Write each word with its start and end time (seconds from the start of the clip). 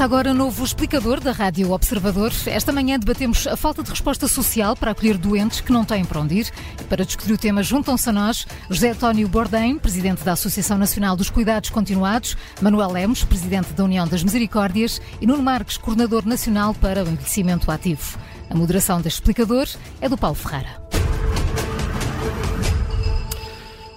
Começa 0.00 0.14
agora 0.16 0.32
novo 0.32 0.64
explicador 0.64 1.20
da 1.20 1.30
Rádio 1.30 1.72
Observador. 1.72 2.32
Esta 2.46 2.72
manhã 2.72 2.98
debatemos 2.98 3.46
a 3.46 3.54
falta 3.54 3.82
de 3.82 3.90
resposta 3.90 4.26
social 4.26 4.74
para 4.74 4.92
acolher 4.92 5.18
doentes 5.18 5.60
que 5.60 5.70
não 5.70 5.84
têm 5.84 6.06
para 6.06 6.20
onde 6.20 6.36
ir. 6.36 6.50
E 6.80 6.84
para 6.84 7.04
discutir 7.04 7.34
o 7.34 7.36
tema, 7.36 7.62
juntam-se 7.62 8.08
a 8.08 8.12
nós 8.12 8.46
José 8.70 8.92
António 8.92 9.28
Bordem, 9.28 9.78
presidente 9.78 10.24
da 10.24 10.32
Associação 10.32 10.78
Nacional 10.78 11.14
dos 11.16 11.28
Cuidados 11.28 11.68
Continuados, 11.68 12.34
Manuel 12.62 12.92
Lemos, 12.92 13.24
presidente 13.24 13.74
da 13.74 13.84
União 13.84 14.08
das 14.08 14.24
Misericórdias 14.24 15.02
e 15.20 15.26
Nuno 15.26 15.42
Marques, 15.42 15.76
coordenador 15.76 16.24
nacional 16.24 16.72
para 16.72 17.04
o 17.04 17.06
envelhecimento 17.06 17.70
ativo. 17.70 18.18
A 18.48 18.54
moderação 18.54 19.02
deste 19.02 19.18
explicador 19.18 19.68
é 20.00 20.08
do 20.08 20.16
Paulo 20.16 20.34
Ferreira. 20.34 20.89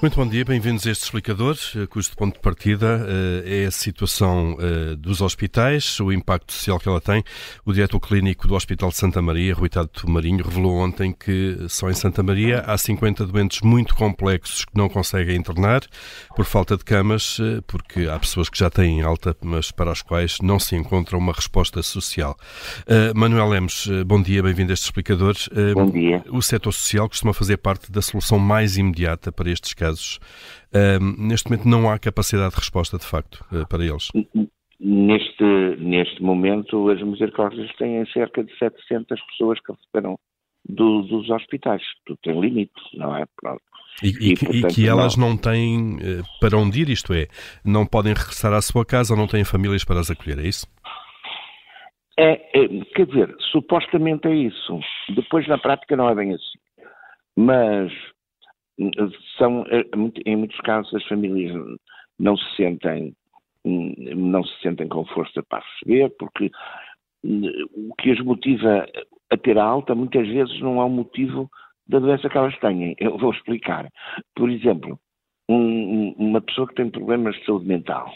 Muito 0.03 0.17
bom 0.17 0.27
dia, 0.27 0.43
bem-vindos 0.43 0.85
a 0.85 0.91
este 0.91 1.05
explicador, 1.05 1.55
eh, 1.77 1.87
cujo 1.87 2.11
ponto 2.17 2.33
de 2.33 2.41
partida 2.41 3.07
eh, 3.07 3.63
é 3.63 3.65
a 3.67 3.71
situação 3.71 4.57
eh, 4.59 4.97
dos 4.97 5.21
hospitais, 5.21 5.97
o 6.01 6.11
impacto 6.11 6.51
social 6.51 6.77
que 6.77 6.89
ela 6.89 6.99
tem. 6.99 7.23
O 7.65 7.71
diretor 7.71 8.01
clínico 8.01 8.45
do 8.45 8.53
Hospital 8.53 8.89
de 8.89 8.97
Santa 8.97 9.21
Maria, 9.21 9.53
Rui 9.53 9.69
Tato 9.69 10.09
Marinho, 10.09 10.43
revelou 10.43 10.75
ontem 10.75 11.13
que 11.13 11.57
só 11.69 11.89
em 11.89 11.93
Santa 11.93 12.21
Maria 12.21 12.65
há 12.67 12.77
50 12.77 13.25
doentes 13.27 13.61
muito 13.61 13.95
complexos 13.95 14.65
que 14.65 14.77
não 14.77 14.89
conseguem 14.89 15.37
internar 15.37 15.79
por 16.35 16.43
falta 16.43 16.75
de 16.75 16.83
camas, 16.83 17.37
porque 17.65 18.01
há 18.01 18.19
pessoas 18.19 18.49
que 18.49 18.59
já 18.59 18.69
têm 18.69 19.03
alta, 19.03 19.33
mas 19.41 19.71
para 19.71 19.89
as 19.89 20.01
quais 20.01 20.39
não 20.41 20.59
se 20.59 20.75
encontra 20.75 21.17
uma 21.17 21.31
resposta 21.31 21.81
social. 21.81 22.35
Manuel 23.15 23.47
Lemos, 23.47 23.87
bom 24.05 24.21
dia, 24.21 24.43
bem-vindo 24.43 24.73
a 24.73 24.73
este 24.73 24.83
explicador. 24.83 25.35
Bom 25.73 25.89
dia. 25.89 26.21
O 26.29 26.41
setor 26.41 26.73
social 26.73 27.07
costuma 27.07 27.33
fazer 27.33 27.55
parte 27.55 27.89
da 27.89 28.01
solução 28.01 28.37
mais 28.37 28.75
imediata 28.75 29.31
para 29.31 29.49
estes 29.49 29.73
casos 29.73 29.92
casos, 29.93 30.19
neste 31.21 31.49
momento 31.49 31.67
não 31.67 31.89
há 31.89 31.99
capacidade 31.99 32.53
de 32.53 32.59
resposta, 32.59 32.97
de 32.97 33.05
facto, 33.05 33.45
uh, 33.51 33.67
para 33.67 33.83
eles? 33.83 34.09
Neste, 34.79 35.43
neste 35.79 36.21
momento, 36.21 36.89
as 36.89 37.01
misericórdias 37.01 37.71
têm 37.77 38.05
cerca 38.07 38.43
de 38.43 38.51
700 38.57 39.21
pessoas 39.27 39.59
que 39.59 39.71
receberam 39.71 40.17
do, 40.67 41.03
dos 41.03 41.29
hospitais. 41.29 41.81
Tudo 42.05 42.19
tem 42.23 42.39
limite, 42.39 42.73
não 42.93 43.15
é? 43.15 43.23
Pronto. 43.41 43.61
E, 44.01 44.07
e, 44.07 44.31
e, 44.31 44.37
portanto, 44.37 44.71
e, 44.71 44.73
que 44.73 44.87
elas 44.87 45.15
não, 45.15 45.29
não 45.29 45.37
têm 45.37 45.95
uh, 45.95 46.23
para 46.41 46.57
onde 46.57 46.81
ir, 46.81 46.89
isto 46.89 47.13
é, 47.13 47.27
não 47.63 47.85
podem 47.85 48.13
regressar 48.13 48.51
à 48.51 48.61
sua 48.61 48.83
casa 48.83 49.13
ou 49.13 49.19
não 49.19 49.27
têm 49.27 49.43
famílias 49.43 49.83
para 49.83 49.99
as 49.99 50.09
acolher, 50.09 50.39
é 50.39 50.47
isso? 50.47 50.67
É, 52.17 52.33
é, 52.53 52.67
quer 52.95 53.05
dizer, 53.05 53.35
supostamente 53.51 54.27
é 54.27 54.35
isso. 54.35 54.79
Depois, 55.15 55.47
na 55.47 55.57
prática, 55.57 55.95
não 55.95 56.09
é 56.09 56.15
bem 56.15 56.33
assim. 56.33 56.59
Mas 57.35 57.91
são, 59.37 59.65
eh, 59.69 59.85
em 60.25 60.35
muitos 60.35 60.59
casos, 60.61 60.93
as 60.93 61.05
famílias 61.05 61.53
não 62.19 62.37
se 62.37 62.55
sentem, 62.55 63.13
não 63.65 64.43
se 64.43 64.61
sentem 64.61 64.87
com 64.87 65.05
força 65.05 65.43
para 65.43 65.63
receber, 65.63 66.09
porque 66.17 66.51
o 67.23 67.95
que 67.95 68.11
as 68.11 68.19
motiva 68.19 68.85
a 69.31 69.37
ter 69.37 69.57
alta 69.57 69.95
muitas 69.95 70.27
vezes 70.27 70.59
não 70.59 70.81
é 70.81 70.85
o 70.85 70.89
motivo 70.89 71.49
da 71.87 71.99
doença 71.99 72.29
que 72.29 72.37
elas 72.37 72.57
têm. 72.59 72.95
Eu 72.99 73.17
vou 73.17 73.31
explicar. 73.31 73.89
Por 74.35 74.49
exemplo, 74.49 74.99
um, 75.49 76.13
uma 76.17 76.41
pessoa 76.41 76.67
que 76.67 76.75
tem 76.75 76.89
problemas 76.89 77.35
de 77.35 77.45
saúde 77.45 77.65
mental 77.65 78.11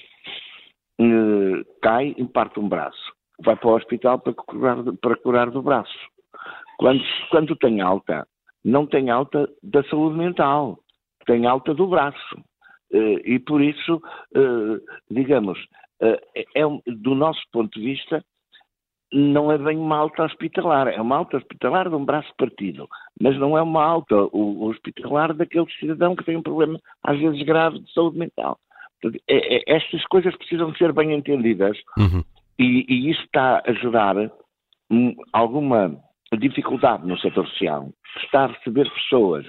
uh, 1.02 1.80
cai 1.81 2.16
e 2.17 2.25
parte 2.25 2.59
um 2.59 2.69
braço. 2.69 3.14
Vai 3.44 3.55
para 3.55 3.69
o 3.69 3.75
hospital 3.75 4.19
para 4.19 4.33
curar, 4.33 4.77
para 5.02 5.16
curar 5.17 5.52
do 5.52 5.61
braço. 5.61 5.97
Quando, 6.77 7.03
quando 7.30 7.55
tem 7.55 7.81
alta, 7.81 8.27
não 8.68 8.86
tem 8.86 9.10
alta 9.10 9.50
da 9.64 9.82
saúde 9.86 10.18
mental, 10.18 10.78
tem 11.26 11.46
alta 11.48 11.73
do 11.73 11.88
braço. 11.88 12.36
Eh, 12.92 13.22
e 13.23 13.40
por 13.40 13.62
isso, 13.62 14.02
eh, 14.36 14.80
digamos, 15.10 15.58
eh, 16.02 16.22
é, 16.54 16.64
do 16.86 17.16
nosso 17.16 17.42
ponto 17.52 17.80
de 17.80 17.86
vista, 17.86 18.22
não 19.14 19.50
é 19.50 19.58
bem 19.58 19.77
uma 19.77 19.98
alta 19.98 20.26
hospitalar, 20.26 20.89
é 20.89 21.02
uma 21.02 21.16
alta 21.16 21.38
hospitalar 21.38 21.88
de 21.88 21.95
um 21.95 22.04
braço 22.04 22.30
partido, 22.38 22.89
mas 23.22 23.39
não 23.39 23.58
é 23.58 23.61
uma 23.61 23.82
alta 23.82 24.16
hospitalar 24.33 25.33
daquele 25.33 25.72
cidadão 25.80 26.14
que 26.14 26.26
tem 26.26 26.36
um 26.36 26.44
problema, 26.44 26.77
às 27.04 27.17
vezes 27.17 27.42
grave, 27.44 27.80
de 27.80 27.94
saúde 27.94 28.17
mental. 28.17 28.60
É, 29.30 29.58
é, 29.58 29.64
estas 29.66 30.04
coisas 30.08 30.36
precisam 30.36 30.76
ser 30.76 30.92
bem 30.92 31.14
entendidas 31.14 31.77
uhum. 31.98 32.22
e, 32.60 32.86
e, 32.89 33.11
isso 33.11 33.22
está 33.23 33.64
a 33.66 33.72
gerar 33.72 34.17
hum, 34.92 35.16
alguma 35.32 35.95
dificuldade 36.36 37.08
no 37.08 37.17
setor 37.20 37.48
social 37.48 37.89
está 38.23 38.45
a 38.45 38.48
receber 38.48 38.92
pessoas 38.92 39.45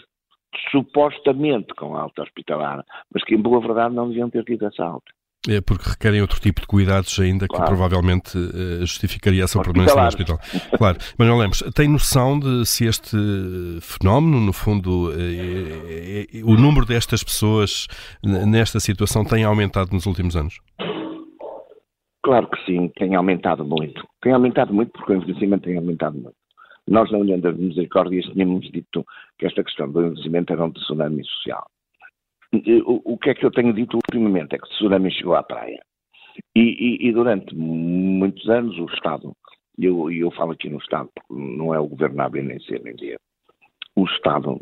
supostamente 0.70 1.74
com 1.74 1.96
alta 1.96 2.22
hospitalar, 2.22 2.84
mas 3.12 3.24
que 3.24 3.34
em 3.34 3.40
boa 3.40 3.60
verdade 3.60 3.94
não 3.94 4.08
deviam 4.08 4.30
ter 4.30 4.44
tido 4.44 4.66
essa 4.66 4.84
alta. 4.84 5.12
É 5.48 5.60
porque 5.60 5.88
requerem 5.88 6.20
outro 6.20 6.40
tipo 6.40 6.60
de 6.60 6.66
cuidados 6.66 7.18
ainda 7.20 7.46
que 7.46 7.54
claro. 7.54 7.66
provavelmente 7.66 8.36
uh, 8.36 8.80
justificaria 8.80 9.44
essa 9.44 9.60
permanência 9.62 10.00
no 10.00 10.06
hospital. 10.06 10.38
Claro. 10.76 10.98
Manuel 11.18 11.38
Lemos, 11.38 11.62
tem 11.74 11.88
noção 11.88 12.38
de 12.38 12.66
se 12.66 12.86
este 12.86 13.16
fenómeno, 13.80 14.40
no 14.40 14.52
fundo, 14.52 15.12
é, 15.12 16.26
é, 16.36 16.44
o 16.44 16.54
número 16.54 16.84
destas 16.84 17.22
pessoas 17.22 17.86
nesta 18.22 18.80
situação 18.80 19.24
tem 19.24 19.44
aumentado 19.44 19.92
nos 19.92 20.06
últimos 20.06 20.36
anos? 20.36 20.60
Claro 22.22 22.48
que 22.50 22.62
sim, 22.66 22.90
tem 22.98 23.14
aumentado 23.14 23.64
muito. 23.64 24.06
Tem 24.20 24.32
aumentado 24.32 24.74
muito 24.74 24.90
porque 24.92 25.12
o 25.12 25.16
envelhecimento 25.16 25.64
tem 25.64 25.78
aumentado 25.78 26.14
muito. 26.14 26.36
Nós, 26.88 27.10
na 27.10 27.18
União 27.18 27.38
das 27.38 27.56
Misericórdias, 27.56 28.24
tínhamos 28.26 28.70
dito 28.70 29.04
que 29.38 29.46
esta 29.46 29.62
questão 29.62 29.90
do 29.90 30.06
envelhecimento 30.06 30.52
era 30.52 30.64
um 30.64 30.72
tsunami 30.72 31.24
social. 31.24 31.66
O, 32.86 33.12
o 33.12 33.18
que 33.18 33.30
é 33.30 33.34
que 33.34 33.44
eu 33.44 33.50
tenho 33.50 33.74
dito 33.74 33.96
ultimamente 33.96 34.54
é 34.54 34.58
que 34.58 34.64
o 34.64 34.70
tsunami 34.70 35.10
chegou 35.10 35.34
à 35.34 35.42
praia. 35.42 35.80
E, 36.56 36.60
e, 36.60 37.08
e 37.08 37.12
durante 37.12 37.54
muitos 37.54 38.48
anos 38.48 38.78
o 38.78 38.86
Estado, 38.86 39.32
e 39.76 39.84
eu, 39.84 40.10
eu, 40.10 40.30
falo 40.30 40.52
aqui 40.52 40.68
no 40.70 40.78
Estado, 40.78 41.10
porque 41.14 41.42
não 41.42 41.74
é 41.74 41.78
o 41.78 41.86
governo 41.86 42.22
A, 42.22 42.30
nem 42.30 42.58
C, 42.60 42.78
nem 42.82 42.94
D, 42.94 43.16
o 43.94 44.04
Estado 44.06 44.58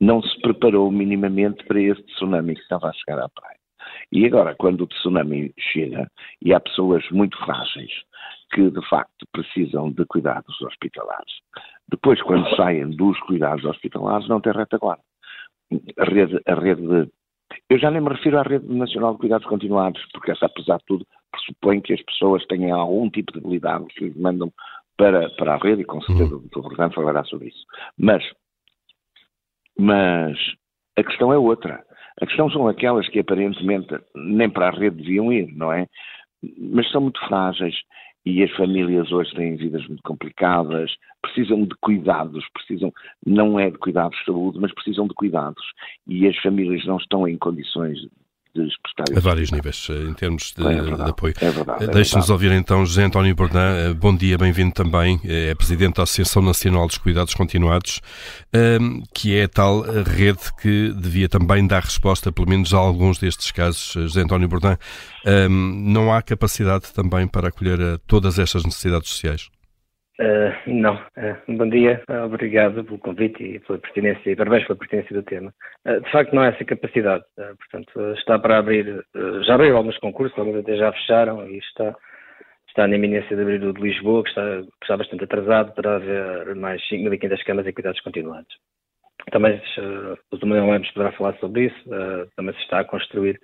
não 0.00 0.22
se 0.22 0.40
preparou 0.40 0.90
minimamente 0.90 1.64
para 1.64 1.80
este 1.80 2.04
tsunami 2.14 2.54
que 2.54 2.62
estava 2.62 2.88
a 2.88 2.92
chegar 2.92 3.20
à 3.22 3.28
praia. 3.28 3.57
E 4.12 4.26
agora, 4.26 4.54
quando 4.54 4.82
o 4.82 4.86
tsunami 4.86 5.52
chega 5.58 6.10
e 6.42 6.54
há 6.54 6.60
pessoas 6.60 7.04
muito 7.10 7.36
frágeis 7.44 7.90
que, 8.52 8.70
de 8.70 8.88
facto, 8.88 9.26
precisam 9.32 9.90
de 9.92 10.04
cuidados 10.06 10.60
hospitalares, 10.62 11.32
depois, 11.88 12.20
quando 12.22 12.54
saem 12.54 12.90
dos 12.90 13.18
cuidados 13.20 13.64
hospitalares, 13.64 14.28
não 14.28 14.40
tem 14.40 14.52
retaguarda. 14.52 15.02
A 15.98 16.04
rede, 16.04 16.40
a 16.46 16.54
rede 16.54 16.82
de, 16.82 17.10
Eu 17.70 17.78
já 17.78 17.90
nem 17.90 18.00
me 18.00 18.08
refiro 18.08 18.38
à 18.38 18.42
Rede 18.42 18.66
Nacional 18.72 19.12
de 19.14 19.20
Cuidados 19.20 19.46
Continuados, 19.46 20.02
porque 20.12 20.30
essa, 20.30 20.46
apesar 20.46 20.78
de 20.78 20.84
tudo, 20.86 21.06
pressupõe 21.30 21.80
que 21.80 21.94
as 21.94 22.02
pessoas 22.02 22.46
tenham 22.46 22.78
algum 22.78 23.10
tipo 23.10 23.32
de 23.32 23.38
habilidade 23.38 23.86
que 23.86 24.04
lhes 24.04 24.16
mandam 24.16 24.52
para, 24.96 25.30
para 25.30 25.54
a 25.54 25.58
rede, 25.58 25.82
e 25.82 25.84
com 25.84 26.00
certeza 26.02 26.34
uhum. 26.34 26.42
o 26.42 26.48
Dr. 26.48 26.60
Rodrigo 26.60 26.94
falará 26.94 27.24
sobre 27.24 27.48
isso. 27.48 27.64
Mas, 27.98 28.24
mas 29.78 30.36
a 30.98 31.02
questão 31.04 31.32
é 31.32 31.38
outra. 31.38 31.84
A 32.20 32.26
questão 32.26 32.50
são 32.50 32.66
aquelas 32.66 33.08
que 33.08 33.20
aparentemente 33.20 33.88
nem 34.14 34.50
para 34.50 34.68
a 34.68 34.70
rede 34.70 34.96
deviam 34.96 35.32
ir, 35.32 35.54
não 35.54 35.72
é? 35.72 35.86
Mas 36.58 36.90
são 36.90 37.02
muito 37.02 37.20
frágeis 37.26 37.74
e 38.24 38.42
as 38.42 38.50
famílias 38.52 39.10
hoje 39.10 39.32
têm 39.34 39.56
vidas 39.56 39.86
muito 39.86 40.02
complicadas, 40.02 40.90
precisam 41.22 41.64
de 41.64 41.74
cuidados, 41.80 42.44
precisam, 42.52 42.92
não 43.24 43.58
é 43.58 43.70
de 43.70 43.78
cuidados 43.78 44.18
de 44.18 44.24
saúde, 44.26 44.58
mas 44.60 44.74
precisam 44.74 45.06
de 45.06 45.14
cuidados. 45.14 45.64
E 46.06 46.26
as 46.26 46.36
famílias 46.38 46.84
não 46.84 46.96
estão 46.96 47.26
em 47.26 47.38
condições 47.38 47.98
de 48.66 49.16
A 49.16 49.20
vários 49.20 49.50
níveis, 49.50 49.86
eh, 49.90 50.08
em 50.08 50.14
termos 50.14 50.52
de, 50.56 50.66
é 50.66 50.82
verdade, 50.82 51.04
de 51.04 51.10
apoio. 51.10 51.34
É 51.40 51.50
verdade. 51.50 51.84
É 51.84 51.86
Deixe-nos 51.86 52.28
ouvir 52.30 52.50
então 52.52 52.84
José 52.84 53.04
António 53.04 53.34
Bordão. 53.34 53.60
Eh, 53.60 53.94
bom 53.94 54.14
dia, 54.14 54.36
bem-vindo 54.36 54.72
também. 54.72 55.20
Eh, 55.24 55.50
é 55.50 55.54
Presidente 55.54 55.96
da 55.96 56.02
Associação 56.02 56.42
Nacional 56.42 56.86
dos 56.86 56.98
Cuidados 56.98 57.34
Continuados, 57.34 58.00
que 59.14 59.36
é 59.36 59.44
a 59.44 59.48
tal 59.48 59.82
rede 59.82 60.52
que 60.60 60.92
devia 60.96 61.28
também 61.28 61.66
dar 61.66 61.82
resposta, 61.82 62.32
pelo 62.32 62.48
menos 62.48 62.74
a 62.74 62.78
alguns 62.78 63.18
destes 63.18 63.50
casos. 63.50 63.92
José 63.92 64.22
António 64.22 64.48
Bordão, 64.48 64.76
não 65.48 66.12
há 66.12 66.22
capacidade 66.22 66.92
também 66.92 67.26
para 67.26 67.48
acolher 67.48 67.98
todas 68.06 68.38
estas 68.38 68.64
necessidades 68.64 69.10
sociais? 69.10 69.48
Uh, 70.20 70.50
não. 70.66 70.96
Uh, 70.96 71.56
bom 71.56 71.68
dia, 71.68 72.02
uh, 72.10 72.24
obrigado 72.24 72.82
pelo 72.82 72.98
convite 72.98 73.40
e 73.40 73.60
pela 73.60 73.78
pertinência, 73.78 74.30
e 74.30 74.34
parabéns 74.34 74.66
pela 74.66 74.78
pertinência 74.78 75.14
do 75.14 75.22
tema. 75.22 75.54
de 75.86 76.10
facto, 76.10 76.34
não 76.34 76.42
há 76.42 76.48
essa 76.48 76.64
capacidade. 76.64 77.24
portanto, 77.36 78.14
está 78.18 78.36
para 78.36 78.58
abrir, 78.58 79.04
já 79.46 79.54
abriu 79.54 79.76
alguns 79.76 79.96
concursos, 79.98 80.36
alguns 80.36 80.56
até 80.56 80.76
já 80.76 80.92
fecharam 80.92 81.48
e 81.48 81.58
está, 81.58 81.94
está 82.68 82.88
na 82.88 82.96
iminência 82.96 83.36
de 83.36 83.42
abrir 83.42 83.62
o 83.62 83.72
de 83.72 83.80
Lisboa, 83.80 84.24
que 84.24 84.30
está, 84.30 84.42
que 84.60 84.82
está 84.82 84.96
bastante 84.96 85.22
atrasado 85.22 85.72
para 85.74 85.96
haver 85.96 86.54
mais 86.56 86.82
5.500 86.90 87.44
camas 87.44 87.66
em 87.68 87.72
cuidados 87.72 88.00
continuados. 88.00 88.56
Também 89.30 89.62
o 90.32 90.36
Dr. 90.36 90.46
Lemos 90.46 90.90
poderá 90.90 91.12
falar 91.12 91.36
sobre 91.38 91.66
isso, 91.66 91.90
também 92.34 92.54
se 92.54 92.60
está 92.62 92.80
a 92.80 92.84
construir 92.84 93.38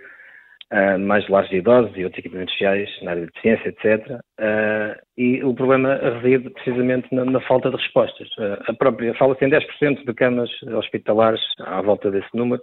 uh, 0.75 0.99
mais 0.99 1.27
lares 1.29 1.49
de 1.51 1.57
idosos 1.57 1.97
e 1.97 2.05
outros 2.05 2.19
equipamentos 2.19 2.53
sociais 2.53 2.91
na 3.03 3.13
área 3.13 3.27
de 3.27 3.41
ciência, 3.41 3.69
etc. 3.69 4.11
Uh, 4.11 4.21
ah, 4.39 4.97
e 5.17 5.43
o 5.45 5.55
problema 5.55 5.95
reside 5.95 6.51
precisamente 6.51 7.07
na, 7.15 7.25
na 7.25 7.41
falta 7.43 7.71
de 7.71 7.77
respostas. 7.77 8.29
Uh, 8.37 8.59
a 8.67 8.75
própria, 8.75 9.15
fala-se 9.15 9.45
em 9.45 9.51
10% 9.51 10.05
de 10.05 10.15
camas 10.15 10.51
hospitalares, 10.63 11.41
à 11.61 11.81
volta 11.81 12.11
desse 12.11 12.29
número, 12.35 12.61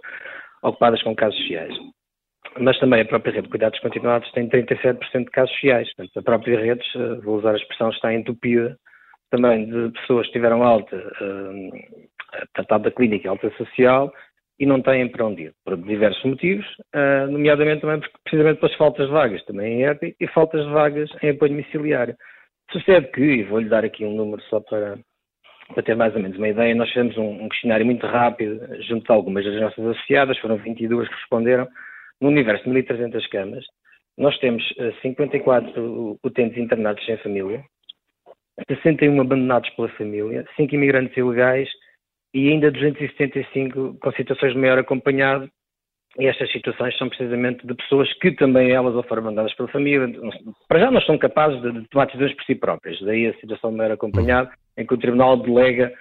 ocupadas 0.62 1.02
com 1.02 1.16
casos 1.16 1.38
sociais. 1.40 1.74
mas 2.60 2.78
também 2.78 3.00
a 3.00 3.04
própria 3.04 3.32
rede 3.32 3.44
de 3.44 3.50
cuidados 3.50 3.80
continuados 3.80 4.30
tem 4.32 4.48
37% 4.48 5.24
de 5.24 5.30
casos 5.30 5.54
sociais. 5.54 5.88
Portanto, 5.94 6.18
a 6.18 6.22
própria 6.22 6.60
rede, 6.60 6.84
vou 7.24 7.38
usar 7.38 7.52
a 7.52 7.56
expressão, 7.56 7.90
está 7.90 8.12
entupida 8.12 8.76
também 9.30 9.64
de 9.64 9.90
pessoas 9.98 10.26
que 10.26 10.34
tiveram 10.34 10.62
alta, 10.62 11.02
tratado 12.52 12.84
da 12.84 12.90
clínica 12.90 13.30
alta 13.30 13.50
social 13.56 14.12
e 14.62 14.66
não 14.66 14.80
têm 14.80 15.08
para 15.08 15.26
onde 15.26 15.42
ir, 15.42 15.54
por 15.64 15.76
diversos 15.76 16.22
motivos, 16.22 16.64
uh, 16.94 17.28
nomeadamente 17.28 17.80
também 17.80 17.98
porque, 17.98 18.14
precisamente 18.22 18.60
pelas 18.60 18.76
faltas 18.76 19.06
de 19.08 19.12
vagas 19.12 19.44
também 19.44 19.72
em 19.72 19.82
ERP 19.82 20.14
e 20.20 20.28
faltas 20.28 20.64
de 20.64 20.70
vagas 20.70 21.10
em 21.20 21.30
apoio 21.30 21.50
domiciliário. 21.50 22.14
Sucede 22.70 23.08
que, 23.08 23.20
e 23.20 23.42
vou-lhe 23.42 23.68
dar 23.68 23.84
aqui 23.84 24.04
um 24.04 24.14
número 24.14 24.40
só 24.42 24.60
para, 24.60 25.00
para 25.74 25.82
ter 25.82 25.96
mais 25.96 26.14
ou 26.14 26.22
menos 26.22 26.38
uma 26.38 26.48
ideia, 26.48 26.76
nós 26.76 26.88
fizemos 26.90 27.18
um, 27.18 27.42
um 27.42 27.48
questionário 27.48 27.84
muito 27.84 28.06
rápido 28.06 28.60
junto 28.84 29.04
de 29.04 29.12
algumas 29.12 29.44
das 29.44 29.60
nossas 29.60 29.84
associadas, 29.84 30.38
foram 30.38 30.56
22 30.58 31.08
que 31.08 31.14
responderam, 31.16 31.66
no 32.20 32.28
universo 32.28 32.62
de 32.62 32.70
1.300 32.70 33.28
camas, 33.30 33.64
nós 34.16 34.38
temos 34.38 34.62
54 35.02 35.82
uh, 35.82 36.20
utentes 36.22 36.56
internados 36.56 37.04
sem 37.04 37.16
família, 37.16 37.64
61 38.68 39.20
abandonados 39.20 39.68
pela 39.70 39.88
família, 39.88 40.46
5 40.56 40.72
imigrantes 40.72 41.16
ilegais 41.16 41.68
e 42.34 42.48
ainda 42.50 42.70
275 42.70 43.98
com 44.00 44.12
situações 44.12 44.52
de 44.52 44.58
maior 44.58 44.78
acompanhado. 44.78 45.48
E 46.18 46.26
estas 46.26 46.52
situações 46.52 46.96
são 46.98 47.08
precisamente 47.08 47.66
de 47.66 47.74
pessoas 47.74 48.12
que 48.14 48.32
também 48.32 48.70
elas 48.70 48.94
ou 48.94 49.02
foram 49.02 49.22
abandonadas 49.22 49.54
pela 49.54 49.68
família. 49.68 50.12
Para 50.68 50.80
já 50.80 50.90
não 50.90 51.00
são 51.00 51.16
capazes 51.16 51.60
de, 51.62 51.88
tomar 51.88 52.04
decisões 52.06 52.34
por 52.34 52.44
si 52.44 52.54
próprias. 52.54 53.00
Daí 53.00 53.28
a 53.28 53.34
situação 53.34 53.70
de 53.70 53.76
maior 53.78 53.92
acompanhado, 53.92 54.50
em 54.76 54.86
que 54.86 54.92
o 54.92 54.98
Tribunal 54.98 55.38
delega 55.38 55.92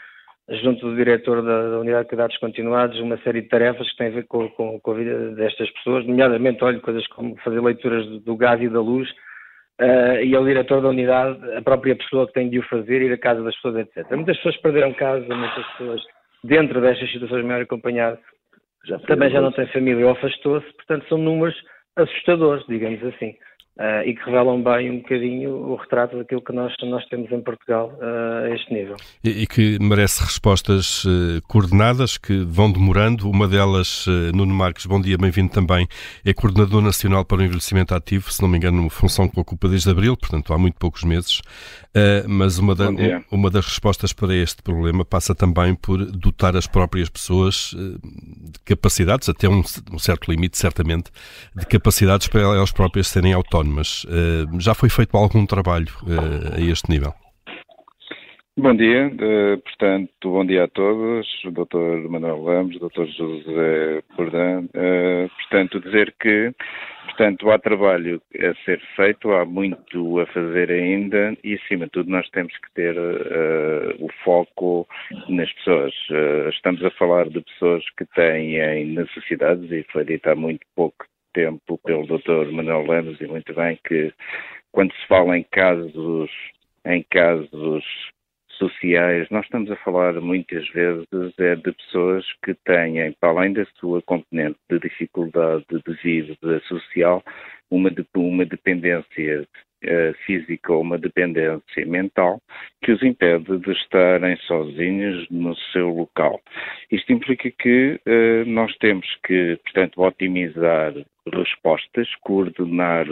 junto 0.50 0.90
do 0.90 0.96
diretor 0.96 1.42
da, 1.42 1.70
da, 1.70 1.80
Unidade 1.80 2.04
de 2.04 2.10
Cuidados 2.10 2.38
Continuados, 2.38 3.00
uma 3.00 3.18
série 3.20 3.42
de 3.42 3.48
tarefas 3.48 3.90
que 3.90 3.98
têm 3.98 4.08
a 4.08 4.12
ver 4.12 4.28
com, 4.28 4.50
com, 4.50 4.80
com 4.80 4.92
a 4.92 4.96
vida 4.96 5.32
destas 5.36 5.70
pessoas, 5.72 6.06
nomeadamente, 6.06 6.64
olha, 6.64 6.80
coisas 6.80 7.06
como 7.08 7.38
fazer 7.38 7.62
leituras 7.62 8.06
do, 8.06 8.20
do 8.20 8.36
gás 8.36 8.62
e 8.62 8.68
da 8.68 8.82
luz, 8.82 9.10
uh, 9.80 10.22
e 10.24 10.36
ao 10.36 10.44
diretor 10.44 10.82
da 10.82 10.90
unidade, 10.90 11.40
a 11.56 11.62
própria 11.62 11.96
pessoa 11.96 12.28
que 12.28 12.34
tem 12.34 12.50
de 12.50 12.60
o 12.60 12.64
fazer, 12.64 13.02
ir 13.02 13.14
à 13.14 13.18
casa 13.18 13.42
das 13.44 13.56
pessoas, 13.56 13.78
etc. 13.78 14.12
Muitas 14.12 14.36
pessoas 14.38 14.58
perderam 14.58 14.94
casa, 14.94 15.36
muitas 15.36 15.66
pessoas, 15.68 16.02
dentro 16.44 16.82
destas 16.82 17.12
situações 17.12 17.44
melhor 17.44 17.62
acompanhado, 17.62 18.20
já 18.86 18.98
também 19.00 19.30
já 19.30 19.42
não 19.42 19.52
têm 19.52 19.68
família 19.68 20.06
ou 20.06 20.14
afastou-se, 20.14 20.72
portanto 20.74 21.08
são 21.08 21.18
números 21.18 21.56
assustadores, 21.96 22.66
digamos 22.68 23.04
assim 23.04 23.36
uh, 23.80 24.04
e 24.06 24.14
que 24.14 24.24
revelam 24.26 24.62
bem 24.62 24.92
um 24.92 24.98
bocadinho 24.98 25.52
o 25.52 25.76
retrato 25.76 26.18
daquilo 26.18 26.42
que 26.42 26.54
nós, 26.54 26.74
nós 26.84 27.06
temos 27.06 27.32
em 27.32 27.42
Portugal 27.42 27.94
uh, 28.00 28.46
a 28.46 28.50
este 28.56 28.74
nível. 28.74 28.96
E, 29.24 29.44
e 29.44 29.48
que 29.48 29.78
merece 29.80 30.24
respostas 30.24 31.06
uh, 31.06 31.42
coordenadas 31.48 32.18
que 32.18 32.44
vão 32.44 32.72
demorando. 32.72 33.30
Uma 33.30 33.48
delas, 33.48 34.06
Nuno 34.34 34.54
Marques, 34.54 34.86
bom 34.86 35.00
dia, 35.00 35.18
bem-vindo 35.18 35.52
também, 35.52 35.88
é 36.26 36.34
Coordenador 36.34 36.82
Nacional 36.82 37.24
para 37.24 37.38
o 37.38 37.44
Envelhecimento 37.44 37.94
Ativo, 37.96 38.32
se 38.32 38.42
não 38.42 38.50
me 38.50 38.58
engano, 38.58 38.90
função 38.90 39.28
que 39.28 39.40
ocupa 39.40 39.68
desde 39.68 39.90
abril, 39.90 40.18
portanto 40.18 40.54
há 40.54 40.58
muito 40.58 40.76
poucos 40.78 41.04
meses. 41.04 41.42
mas 42.28 42.58
uma, 42.58 42.76
da, 42.76 42.90
uma 43.32 43.50
das 43.50 43.66
respostas 43.66 44.14
para 44.14 44.36
este 44.36 44.62
problema 44.62 45.06
passa 45.06 45.36
também 45.36 45.76
por 45.76 45.98
dotar 46.06 46.56
as 46.56 46.68
próprias 46.68 47.10
pessoas 47.10 47.76
de 47.76 48.60
capacidades, 48.66 49.30
até 49.30 49.48
um, 49.48 49.62
um 49.92 50.00
certo 50.00 50.32
limite, 50.32 50.58
certamente, 50.58 51.12
de 51.56 51.66
capacidades 51.66 52.28
para 52.28 52.42
elas 52.42 52.72
próprias 52.72 53.08
serem 53.08 53.34
autónomas 53.34 53.61
autónomas. 53.62 54.04
Uh, 54.06 54.60
já 54.60 54.74
foi 54.74 54.90
feito 54.90 55.16
algum 55.16 55.46
trabalho 55.46 55.88
uh, 56.04 56.56
a 56.58 56.62
este 56.62 56.90
nível? 56.90 57.14
Bom 58.58 58.76
dia, 58.76 59.08
uh, 59.08 59.62
portanto, 59.62 60.10
bom 60.24 60.46
dia 60.46 60.66
a 60.66 60.68
todos, 60.68 61.26
Dr. 61.46 62.10
Manuel 62.10 62.44
Ramos, 62.44 62.78
Dr. 62.80 63.06
José 63.06 64.04
Pordan. 64.16 64.68
portanto, 65.40 65.80
dizer 65.80 66.14
que, 66.20 66.54
portanto, 67.06 67.50
há 67.50 67.58
trabalho 67.58 68.22
a 68.36 68.54
ser 68.66 68.82
feito, 68.96 69.32
há 69.32 69.46
muito 69.46 70.20
a 70.20 70.26
fazer 70.28 70.70
ainda 70.70 71.34
e, 71.44 71.56
acima 71.56 71.86
de 71.86 71.92
tudo, 71.92 72.12
nós 72.12 72.30
temos 72.32 72.54
que 72.58 72.74
ter 72.76 72.96
o 74.00 74.10
foco 74.24 74.86
nas 75.30 75.52
pessoas. 75.54 75.94
estamos 76.54 76.84
a 76.84 76.92
falar 76.92 77.30
de 77.30 77.42
pessoas 77.42 77.84
que 77.98 78.06
têm 78.14 78.86
necessidades 78.86 79.72
e 79.72 79.86
foi 79.92 80.04
dito 80.04 80.30
há 80.30 80.36
muito 80.36 80.66
pouco 80.76 81.06
tempo 81.34 81.78
pelo 81.80 82.06
Dr. 82.06 82.52
Manuel 82.52 82.86
Lemos 82.88 83.20
e 83.22 83.28
muito 83.28 83.54
bem 83.54 83.80
que 83.84 84.14
quando 84.72 84.94
se 84.94 85.08
fala 85.08 85.38
em 85.38 85.44
casos 85.44 86.30
em 86.86 87.04
casos 87.10 87.84
sociais, 88.50 89.28
nós 89.30 89.46
estamos 89.46 89.72
a 89.72 89.76
falar 89.78 90.14
muitas 90.22 90.68
vezes 90.70 91.08
é 91.40 91.56
de 91.56 91.72
pessoas 91.72 92.26
que 92.44 92.54
têm, 92.54 93.12
para 93.20 93.30
além 93.30 93.54
da 93.54 93.66
sua 93.80 94.02
componente 94.04 94.58
de 94.70 94.80
dificuldade 94.80 95.66
de 95.70 95.94
vida 96.04 96.60
social, 96.68 97.24
uma, 97.70 97.90
de, 97.90 98.06
uma 98.16 98.46
dependência 98.46 99.48
uh, 99.84 100.14
física 100.26 100.74
ou 100.74 100.82
uma 100.82 100.98
dependência 100.98 101.86
mental 101.86 102.42
que 102.84 102.92
os 102.92 103.02
impede 103.04 103.58
de 103.58 103.72
estarem 103.72 104.36
sozinhos 104.48 105.28
no 105.30 105.56
seu 105.72 105.90
local. 105.90 106.42
Isto 106.92 107.14
implica 107.14 107.50
que 107.52 108.00
uh, 108.06 108.50
nós 108.50 108.76
temos 108.78 109.08
que, 109.26 109.60
portanto, 109.64 110.02
otimizar 110.02 110.94
respostas, 111.34 112.08
coordenar 112.22 113.06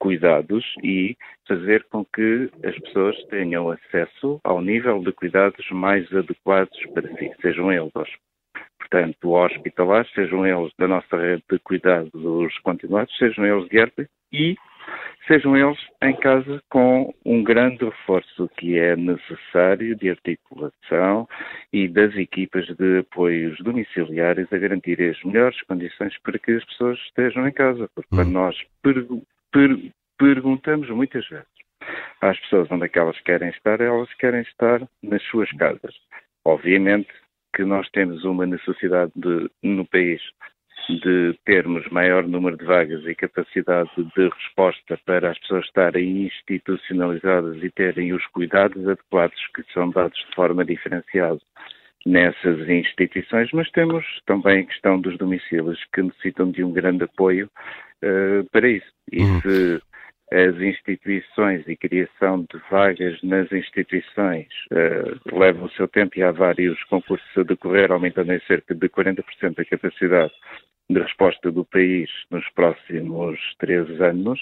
cuidados 0.00 0.64
e 0.82 1.16
fazer 1.46 1.84
com 1.90 2.04
que 2.04 2.50
as 2.64 2.78
pessoas 2.78 3.16
tenham 3.24 3.70
acesso 3.70 4.40
ao 4.44 4.60
nível 4.60 5.00
de 5.00 5.12
cuidados 5.12 5.68
mais 5.70 6.10
adequados 6.12 6.78
para 6.94 7.08
si, 7.16 7.32
sejam 7.42 7.72
eles 7.72 7.92
portanto, 8.78 9.32
hospitalares, 9.32 10.10
sejam 10.12 10.46
eles 10.46 10.72
da 10.78 10.88
nossa 10.88 11.16
rede 11.16 11.42
de 11.50 11.58
cuidados 11.58 12.58
continuados, 12.62 13.16
sejam 13.18 13.44
eles 13.44 13.68
de 13.68 13.78
ERP 13.78 14.08
e 14.32 14.56
sejam 15.28 15.56
eles 15.56 15.78
em 16.02 16.16
casa 16.16 16.60
com 16.70 17.14
um 17.24 17.44
grande 17.44 17.84
reforço 17.84 18.48
que 18.56 18.78
é 18.78 18.96
necessário 18.96 19.94
de 19.94 20.10
articulação 20.10 21.28
e 21.72 21.86
das 21.86 22.16
equipas 22.16 22.66
de 22.66 22.98
apoios 23.00 23.56
domiciliários 23.60 24.52
a 24.52 24.58
garantir 24.58 25.00
as 25.00 25.22
melhores 25.22 25.60
condições 25.62 26.18
para 26.22 26.38
que 26.38 26.52
as 26.52 26.64
pessoas 26.64 26.98
estejam 27.00 27.46
em 27.46 27.52
casa, 27.52 27.88
porque 27.94 28.16
hum. 28.16 28.24
nós 28.24 28.56
per 28.82 29.06
per 29.52 29.92
perguntamos 30.18 30.90
muitas 30.90 31.28
vezes 31.28 31.46
às 32.20 32.38
pessoas 32.40 32.70
onde 32.70 32.86
é 32.86 32.88
que 32.88 32.98
elas 32.98 33.20
querem 33.20 33.50
estar, 33.50 33.80
elas 33.80 34.12
querem 34.14 34.40
estar 34.42 34.82
nas 35.02 35.22
suas 35.24 35.50
casas. 35.52 35.94
Obviamente 36.44 37.08
que 37.54 37.64
nós 37.64 37.88
temos 37.90 38.24
uma 38.24 38.46
necessidade 38.46 39.12
de, 39.14 39.50
no 39.62 39.86
país 39.86 40.20
de 40.88 41.38
termos 41.44 41.86
maior 41.90 42.26
número 42.26 42.56
de 42.56 42.64
vagas 42.64 43.04
e 43.06 43.14
capacidade 43.14 43.90
de 43.96 44.28
resposta 44.28 44.98
para 45.04 45.30
as 45.30 45.38
pessoas 45.40 45.64
estarem 45.66 46.26
institucionalizadas 46.26 47.62
e 47.62 47.70
terem 47.70 48.12
os 48.12 48.24
cuidados 48.28 48.86
adequados 48.88 49.38
que 49.54 49.62
são 49.72 49.90
dados 49.90 50.18
de 50.18 50.34
forma 50.34 50.64
diferenciada 50.64 51.40
nessas 52.06 52.68
instituições, 52.68 53.50
mas 53.52 53.70
temos 53.70 54.04
também 54.26 54.60
a 54.60 54.66
questão 54.66 55.00
dos 55.00 55.16
domicílios 55.18 55.78
que 55.92 56.02
necessitam 56.02 56.50
de 56.50 56.64
um 56.64 56.72
grande 56.72 57.04
apoio 57.04 57.50
uh, 58.02 58.48
para 58.50 58.68
isso. 58.68 58.90
E 59.12 59.20
uhum. 59.20 59.40
se 59.40 59.82
as 60.30 60.56
instituições 60.56 61.66
e 61.66 61.76
criação 61.76 62.40
de 62.40 62.60
vagas 62.70 63.18
nas 63.22 63.50
instituições 63.50 64.46
uh, 64.70 65.38
levam 65.38 65.64
o 65.64 65.70
seu 65.70 65.88
tempo 65.88 66.18
e 66.18 66.22
há 66.22 66.30
vários 66.30 66.82
concursos 66.84 67.28
a 67.36 67.42
decorrer, 67.42 67.90
aumentando 67.90 68.32
em 68.32 68.40
cerca 68.40 68.74
de 68.74 68.88
40% 68.88 69.58
a 69.58 69.64
capacidade 69.64 70.32
de 70.90 71.00
resposta 71.00 71.52
do 71.52 71.64
país 71.64 72.08
nos 72.30 72.44
próximos 72.54 73.38
três 73.58 73.88
anos, 74.00 74.40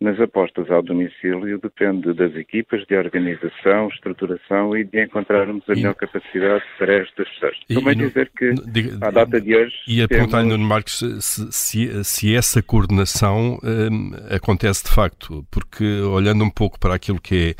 nas 0.00 0.18
apostas 0.18 0.70
ao 0.70 0.82
domicílio 0.82 1.58
depende 1.58 2.14
das 2.14 2.34
equipas 2.34 2.86
de 2.86 2.96
organização, 2.96 3.88
estruturação 3.88 4.76
e 4.76 4.84
de 4.84 5.04
encontrarmos 5.04 5.62
a 5.68 5.74
melhor 5.74 5.94
capacidade 5.94 6.64
para 6.78 6.94
estas 6.94 7.28
pessoas. 7.28 7.56
Também 7.68 7.96
dizer 7.96 8.30
que 8.36 8.54
à 9.02 9.10
data 9.10 9.40
de 9.40 9.54
hoje. 9.54 9.74
E 9.86 10.02
a 10.02 10.08
perguntar, 10.08 10.42
Nuno 10.42 10.64
Marcos, 10.64 10.98
se, 11.20 11.52
se, 11.52 12.04
se, 12.04 12.34
essa 12.34 12.62
coordenação 12.62 13.58
hum, 13.62 14.12
acontece 14.30 14.84
de 14.84 14.90
facto, 14.90 15.46
porque 15.50 15.84
olhando 16.00 16.42
um 16.42 16.50
pouco 16.50 16.78
para 16.78 16.94
aquilo 16.94 17.20
que 17.20 17.54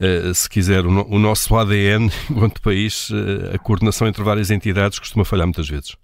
é, 0.00 0.28
uh, 0.28 0.34
se 0.34 0.48
quiser, 0.48 0.86
o, 0.86 1.14
o 1.14 1.18
nosso 1.18 1.54
ADN 1.56 2.08
enquanto 2.30 2.62
país, 2.62 3.10
uh, 3.10 3.54
a 3.54 3.58
coordenação 3.58 4.06
entre 4.06 4.22
várias 4.22 4.50
entidades 4.50 4.98
costuma 4.98 5.24
falhar 5.24 5.46
muitas 5.46 5.68
vezes. 5.68 5.96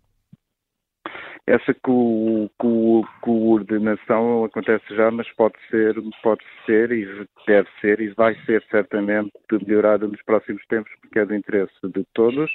Essa 1.49 1.73
co, 1.83 2.50
co, 2.59 3.09
coordenação 3.23 4.45
acontece 4.45 4.85
já, 4.95 5.11
mas 5.11 5.26
pode 5.33 5.55
ser, 5.71 5.95
pode 6.23 6.45
ser 6.67 6.93
e 6.93 7.26
deve 7.47 7.67
ser 7.81 8.00
e 8.00 8.09
vai 8.09 8.35
ser 8.45 8.62
certamente 8.71 9.33
melhorada 9.67 10.07
nos 10.07 10.21
próximos 10.25 10.62
tempos, 10.67 10.93
porque 11.00 11.21
é 11.21 11.25
do 11.25 11.35
interesse 11.35 11.73
de 11.85 12.05
todos, 12.12 12.50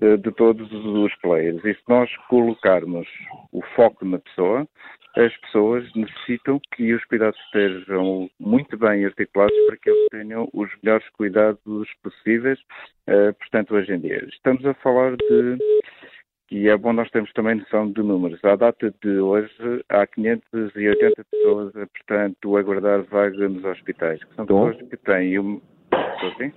eh, 0.00 0.16
de 0.16 0.32
todos 0.32 0.66
os 0.72 1.14
players. 1.16 1.62
E 1.62 1.74
se 1.74 1.82
nós 1.86 2.10
colocarmos 2.30 3.06
o 3.52 3.60
foco 3.76 4.02
na 4.06 4.18
pessoa, 4.18 4.66
as 5.14 5.36
pessoas 5.42 5.84
necessitam 5.94 6.58
que 6.74 6.94
os 6.94 7.04
cuidados 7.04 7.38
estejam 7.40 8.30
muito 8.40 8.78
bem 8.78 9.04
articulados 9.04 9.54
para 9.66 9.76
que 9.76 9.90
eles 9.90 10.08
tenham 10.10 10.48
os 10.54 10.70
melhores 10.82 11.06
cuidados 11.10 11.86
possíveis, 12.02 12.58
uh, 13.10 13.34
portanto, 13.34 13.74
hoje 13.74 13.92
em 13.92 14.00
dia. 14.00 14.24
Estamos 14.26 14.64
a 14.64 14.72
falar 14.72 15.16
de 15.16 15.58
e 16.52 16.68
é 16.68 16.76
bom 16.76 16.92
nós 16.92 17.10
termos 17.10 17.32
também 17.32 17.54
noção 17.54 17.90
de 17.90 18.02
números. 18.02 18.38
À 18.44 18.54
data 18.56 18.94
de 19.02 19.18
hoje, 19.18 19.48
há 19.88 20.06
580 20.06 21.24
pessoas, 21.30 21.72
portanto, 21.72 22.56
a 22.56 22.60
aguardar 22.60 23.02
vaga 23.04 23.48
nos 23.48 23.64
hospitais, 23.64 24.22
que 24.22 24.34
são 24.34 24.44
pessoas 24.44 24.76
que 24.76 24.96
têm... 24.98 25.38
Um... 25.38 25.62
Estou 25.90 26.28
assim? 26.28 26.52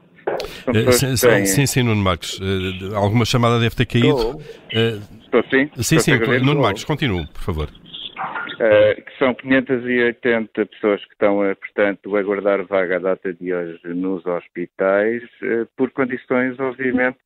Uh, 0.67 0.91
sim, 0.91 1.27
têm... 1.27 1.45
sim, 1.45 1.65
sim, 1.65 1.83
Nuno 1.83 2.03
Marcos. 2.03 2.39
Uh, 2.39 2.93
alguma 2.93 3.23
chamada 3.23 3.57
deve 3.57 3.73
ter 3.73 3.85
caído. 3.85 4.17
Estou, 4.17 4.35
uh, 4.35 5.23
Estou 5.23 5.43
sim? 5.43 5.69
Sim, 5.81 5.99
sim. 5.99 6.19
Nuno 6.43 6.61
Marcos, 6.61 6.83
continue, 6.83 7.25
por 7.27 7.41
favor. 7.41 7.69
Uh, 7.69 9.01
que 9.01 9.17
são 9.17 9.33
580 9.33 10.65
pessoas 10.65 11.05
que 11.05 11.13
estão, 11.13 11.37
portanto, 11.37 12.15
a 12.15 12.19
aguardar 12.19 12.65
vaga 12.65 12.97
à 12.97 12.99
data 12.99 13.33
de 13.33 13.53
hoje 13.53 13.79
nos 13.85 14.25
hospitais, 14.25 15.23
uh, 15.41 15.65
por 15.77 15.89
condições, 15.91 16.59
obviamente, 16.59 17.17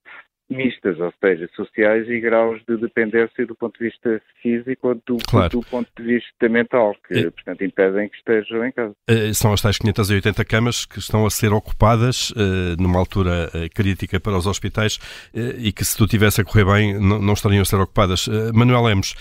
mistas, 0.49 0.99
ou 0.99 1.13
seja, 1.23 1.47
sociais 1.55 2.07
e 2.09 2.19
graus 2.19 2.61
de 2.67 2.77
dependência 2.77 3.45
do 3.45 3.55
ponto 3.55 3.77
de 3.77 3.85
vista 3.85 4.21
físico 4.41 4.89
ou 4.89 4.95
do, 4.95 5.17
claro. 5.25 5.49
do 5.49 5.61
ponto 5.61 5.89
de 5.95 6.03
vista 6.03 6.49
mental, 6.49 6.95
que, 7.07 7.19
é. 7.19 7.29
portanto, 7.29 7.63
impedem 7.63 8.09
que 8.09 8.17
estejam 8.17 8.65
em 8.65 8.71
casa. 8.71 8.93
Eh, 9.07 9.33
são 9.33 9.53
as 9.53 9.61
tais 9.61 9.77
580 9.77 10.43
camas 10.45 10.85
que 10.85 10.99
estão 10.99 11.25
a 11.25 11.29
ser 11.29 11.53
ocupadas 11.53 12.31
uh, 12.31 12.35
numa 12.79 12.97
altura 12.99 13.49
uh, 13.53 13.69
crítica 13.73 14.19
para 14.19 14.37
os 14.37 14.47
hospitais 14.47 14.95
uh, 15.33 15.39
e 15.57 15.71
que, 15.71 15.85
se 15.85 15.95
tu 15.95 16.07
tivesse 16.07 16.41
a 16.41 16.43
correr 16.43 16.65
bem, 16.65 16.99
não, 16.99 17.21
não 17.21 17.33
estariam 17.33 17.61
a 17.61 17.65
ser 17.65 17.79
ocupadas. 17.79 18.27
Manuel 18.53 18.83
Lemos, 18.83 19.15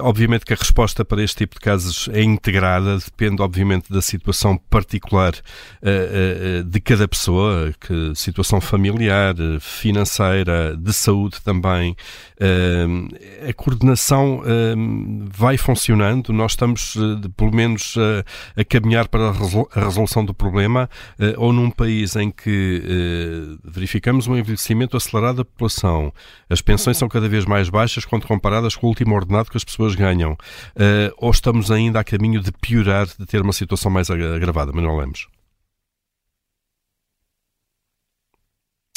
obviamente 0.00 0.44
que 0.44 0.52
a 0.52 0.56
resposta 0.56 1.04
para 1.04 1.22
este 1.22 1.38
tipo 1.38 1.54
de 1.54 1.60
casos 1.60 2.08
é 2.12 2.22
integrada, 2.22 2.98
depende, 2.98 3.40
obviamente, 3.42 3.92
da 3.92 4.02
situação 4.02 4.56
particular 4.56 5.32
de 6.64 6.80
cada 6.80 7.06
pessoa, 7.06 7.72
que 7.80 8.14
situação 8.14 8.60
familiar, 8.60 9.34
financeira, 9.60 10.71
de 10.76 10.92
saúde 10.92 11.40
também, 11.42 11.96
uh, 12.40 13.48
a 13.48 13.52
coordenação 13.52 14.40
uh, 14.40 15.28
vai 15.30 15.56
funcionando, 15.56 16.32
nós 16.32 16.52
estamos 16.52 16.94
uh, 16.96 17.30
pelo 17.36 17.54
menos 17.54 17.96
a 18.56 18.64
caminhar 18.64 19.08
para 19.08 19.28
a 19.28 19.80
resolução 19.84 20.24
do 20.24 20.34
problema, 20.34 20.88
ou 21.36 21.52
num 21.52 21.70
país 21.70 22.16
em 22.16 22.30
que 22.30 22.82
verificamos 23.64 24.26
um 24.26 24.36
envelhecimento 24.36 24.96
acelerado 24.96 25.36
da 25.36 25.44
população, 25.44 26.12
as 26.48 26.60
pensões 26.60 26.96
são 26.96 27.08
cada 27.08 27.28
vez 27.28 27.44
mais 27.44 27.68
baixas 27.68 28.04
quando 28.04 28.26
comparadas 28.26 28.76
com 28.76 28.86
o 28.86 28.90
último 28.90 29.14
ordenado 29.14 29.50
que 29.50 29.56
as 29.56 29.64
pessoas 29.64 29.94
ganham, 29.94 30.36
ou 31.18 31.30
estamos 31.30 31.70
ainda 31.70 32.00
a 32.00 32.04
caminho 32.04 32.40
de 32.40 32.52
piorar, 32.52 33.06
de 33.06 33.26
ter 33.26 33.40
uma 33.40 33.52
situação 33.52 33.90
mais 33.90 34.10
agravada? 34.10 34.72
Manuel 34.72 34.96
Lemos. 34.96 35.28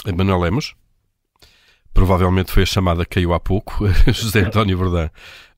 Lemos? 0.06 0.76
Provavelmente 1.96 2.52
foi 2.52 2.64
a 2.64 2.68
chamada 2.68 3.06
que 3.06 3.16
caiu 3.16 3.34
há 3.34 3.40
pouco, 3.40 3.88
José 4.12 4.42
António 4.42 4.78
Verdão. 4.78 5.10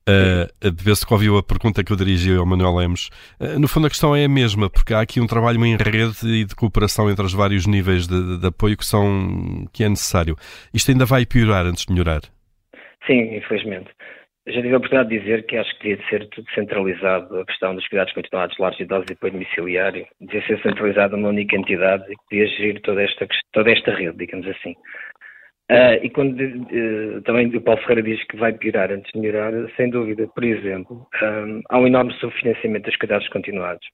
Uh, 0.08 0.70
de 0.70 0.82
vez 0.82 1.04
que 1.04 1.12
ouviu 1.12 1.36
a 1.36 1.42
pergunta 1.42 1.84
que 1.84 1.92
eu 1.92 1.96
dirigi 1.96 2.34
ao 2.34 2.46
Manuel 2.46 2.76
Lemos. 2.76 3.10
Uh, 3.38 3.58
no 3.58 3.68
fundo, 3.68 3.88
a 3.88 3.90
questão 3.90 4.16
é 4.16 4.24
a 4.24 4.28
mesma, 4.28 4.70
porque 4.70 4.94
há 4.94 5.00
aqui 5.00 5.20
um 5.20 5.26
trabalho 5.26 5.62
em 5.66 5.76
rede 5.76 6.26
e 6.26 6.46
de 6.46 6.54
cooperação 6.54 7.10
entre 7.10 7.26
os 7.26 7.34
vários 7.34 7.66
níveis 7.66 8.08
de, 8.08 8.38
de, 8.38 8.46
apoio 8.46 8.74
que, 8.74 8.86
são, 8.86 9.66
que 9.70 9.84
é 9.84 9.88
necessário. 9.88 10.34
Isto 10.72 10.92
ainda 10.92 11.04
vai 11.04 11.26
piorar 11.26 11.66
antes 11.66 11.84
de 11.84 11.92
melhorar? 11.92 12.22
Sim, 13.06 13.36
infelizmente. 13.36 13.90
Já 14.46 14.62
tive 14.62 14.72
a 14.72 14.78
oportunidade 14.78 15.10
de 15.10 15.20
dizer 15.20 15.44
que 15.44 15.58
acho 15.58 15.78
que 15.78 15.88
devia 15.88 16.08
ser 16.08 16.26
tudo 16.30 16.46
centralizado, 16.54 17.40
a 17.40 17.44
questão 17.44 17.74
dos 17.74 17.86
cuidados 17.86 18.14
continuados, 18.14 18.56
lares, 18.58 18.80
idosos 18.80 19.10
e 19.10 19.12
apoio 19.12 19.32
domiciliário, 19.34 20.06
devia 20.22 20.46
ser 20.46 20.62
centralizado 20.62 21.18
numa 21.18 21.28
única 21.28 21.54
entidade 21.54 22.04
e 22.04 22.16
que 22.16 22.24
podia 22.30 22.46
gerir 22.56 22.80
toda 22.80 23.02
esta, 23.02 23.28
toda 23.52 23.70
esta 23.70 23.94
rede, 23.94 24.16
digamos 24.16 24.48
assim. 24.48 24.74
Uh, 25.70 26.00
e 26.02 26.08
quando 26.08 26.40
uh, 26.40 27.20
também 27.22 27.46
o 27.54 27.60
Paulo 27.60 27.80
Ferreira 27.82 28.02
diz 28.02 28.24
que 28.24 28.38
vai 28.38 28.54
piorar 28.54 28.90
antes 28.90 29.12
de 29.12 29.20
melhorar, 29.20 29.52
sem 29.76 29.90
dúvida, 29.90 30.26
por 30.34 30.42
exemplo, 30.42 31.06
um, 31.22 31.60
há 31.68 31.78
um 31.78 31.86
enorme 31.86 32.14
subfinanciamento 32.14 32.86
dos 32.86 32.96
cuidados 32.96 33.28
continuados, 33.28 33.86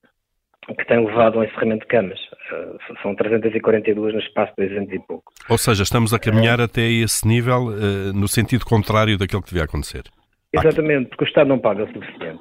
que 0.69 0.87
tem 0.87 1.05
levado 1.05 1.39
ao 1.39 1.45
encerramento 1.45 1.81
de 1.81 1.89
camas. 1.89 2.21
Uh, 2.53 2.79
são 3.03 3.17
342 3.17 4.15
no 4.15 4.21
espaço 4.21 4.53
de 4.57 4.69
dois 4.69 4.79
anos 4.79 4.93
e 4.93 5.01
pouco. 5.01 5.33
Ou 5.51 5.59
seja, 5.59 5.83
estamos 5.83 6.15
a 6.15 6.19
caminhar 6.21 6.61
até 6.61 6.83
esse 6.83 7.27
nível 7.27 7.73
no 8.15 8.29
sentido 8.29 8.65
contrário 8.65 9.19
daquilo 9.19 9.43
que 9.43 9.51
devia 9.51 9.65
acontecer. 9.65 10.05
Exatamente, 10.53 11.09
porque 11.09 11.25
o 11.25 11.27
Estado 11.27 11.49
não 11.49 11.59
paga 11.59 11.83
o 11.83 11.93
suficiente. 11.93 12.41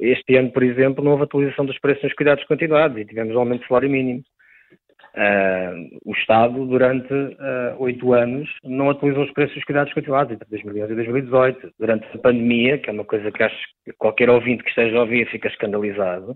Este 0.00 0.36
ano, 0.36 0.50
por 0.50 0.64
exemplo, 0.64 1.04
não 1.04 1.12
houve 1.12 1.22
atualização 1.22 1.64
dos 1.64 1.78
preços 1.78 2.02
nos 2.02 2.14
cuidados 2.14 2.44
continuados 2.46 2.98
e 2.98 3.04
tivemos 3.04 3.36
aumento 3.36 3.62
de 3.62 3.68
salário 3.68 3.88
mínimo. 3.88 4.24
Uh, 5.14 5.98
o 6.06 6.12
Estado, 6.12 6.66
durante 6.66 7.12
ah, 7.38 7.76
oito 7.78 8.08
uh, 8.08 8.14
anos, 8.14 8.48
não 8.64 8.88
atualizou 8.88 9.24
os 9.24 9.32
preços 9.32 9.54
dos 9.56 9.64
cuidados 9.64 9.92
continuados 9.92 10.32
entre 10.32 10.48
2011 10.48 10.92
e 10.92 10.96
2018. 10.96 11.74
Durante 11.78 12.06
a 12.06 12.18
pandemia, 12.18 12.78
que 12.78 12.88
é 12.88 12.92
uma 12.92 13.04
coisa 13.04 13.30
que 13.30 13.42
acho 13.42 13.56
que 13.84 13.92
qualquer 13.92 14.30
ouvinte 14.30 14.62
que 14.62 14.70
esteja 14.70 14.96
a 14.96 15.00
ouvir 15.02 15.28
fica 15.30 15.48
escandalizado, 15.48 16.34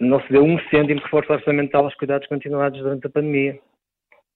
não 0.00 0.20
se 0.22 0.32
deu 0.32 0.42
um 0.42 0.58
cêntimo 0.68 0.98
de 0.98 1.04
reforço 1.04 1.32
orçamental 1.32 1.84
aos 1.84 1.94
cuidados 1.94 2.26
continuados 2.26 2.80
durante 2.80 3.06
a 3.06 3.10
pandemia. 3.10 3.58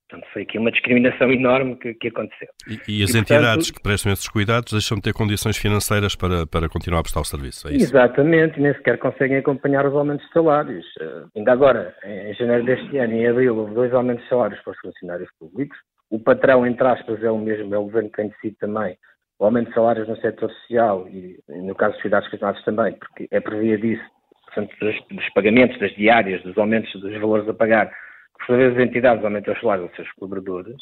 Portanto, 0.09 0.31
foi 0.33 0.43
aqui 0.43 0.59
uma 0.59 0.71
discriminação 0.71 1.31
enorme 1.33 1.77
que, 1.77 1.95
que 1.95 2.09
aconteceu. 2.09 2.49
E, 2.69 3.01
e 3.01 3.03
as 3.03 3.15
e, 3.15 3.19
entidades 3.19 3.67
portanto, 3.67 3.75
que 3.75 3.83
prestam 3.83 4.13
esses 4.13 4.29
cuidados 4.29 4.73
deixam 4.73 4.97
de 4.97 5.03
ter 5.03 5.13
condições 5.13 5.57
financeiras 5.57 6.15
para, 6.15 6.47
para 6.47 6.69
continuar 6.69 7.01
a 7.01 7.03
prestar 7.03 7.21
o 7.21 7.25
serviço, 7.25 7.69
é 7.69 7.73
isso? 7.73 7.87
Exatamente, 7.87 8.61
nem 8.61 8.73
sequer 8.75 8.99
conseguem 8.99 9.39
acompanhar 9.39 9.87
os 9.87 9.95
aumentos 9.95 10.25
de 10.27 10.33
salários. 10.33 10.87
Uh, 11.01 11.29
ainda 11.37 11.53
agora, 11.53 11.95
em, 12.05 12.35
janeiro 12.35 12.65
deste 12.65 12.99
ano, 12.99 13.13
em 13.13 13.27
abril, 13.27 13.57
houve 13.57 13.75
dois 13.75 13.93
aumentos 13.93 14.23
de 14.23 14.29
salários 14.29 14.61
para 14.63 14.73
os 14.73 14.79
funcionários 14.79 15.29
públicos. 15.39 15.77
O 16.09 16.21
patrão, 16.21 16.65
entre 16.65 16.87
aspas, 16.87 17.23
é 17.23 17.31
o 17.31 17.39
mesmo, 17.39 17.75
é 17.75 17.79
o 17.79 17.85
governo 17.85 18.11
que 18.11 18.17
tem 18.17 18.29
decidido 18.29 18.57
também 18.61 18.97
o 19.39 19.45
aumento 19.45 19.69
de 19.69 19.75
salários 19.75 20.09
no 20.09 20.17
setor 20.17 20.51
social 20.51 21.07
e, 21.09 21.39
no 21.49 21.75
caso 21.75 21.93
dos 21.93 22.03
cuidados 22.03 22.29
continuados 22.31 22.65
também, 22.65 22.95
porque 22.95 23.29
é 23.31 23.41
por 23.41 23.55
via 23.57 23.77
disso, 23.77 24.03
portanto, 24.47 24.75
dos, 24.81 24.97
dos 25.11 25.29
pagamentos, 25.35 25.79
das 25.79 25.95
diárias, 25.95 26.43
dos 26.43 26.57
aumentos 26.57 26.91
dos 27.01 27.21
valores 27.21 27.49
a 27.49 27.53
pagar, 27.53 27.93
por 28.39 28.47
sua 28.47 28.57
vez 28.57 28.77
as 28.77 28.83
entidades 28.83 29.25
aumentam 29.25 29.55
os 29.55 29.61
salários 29.61 29.89
dos 29.89 29.97
seus 29.97 30.13
colaboradores. 30.13 30.77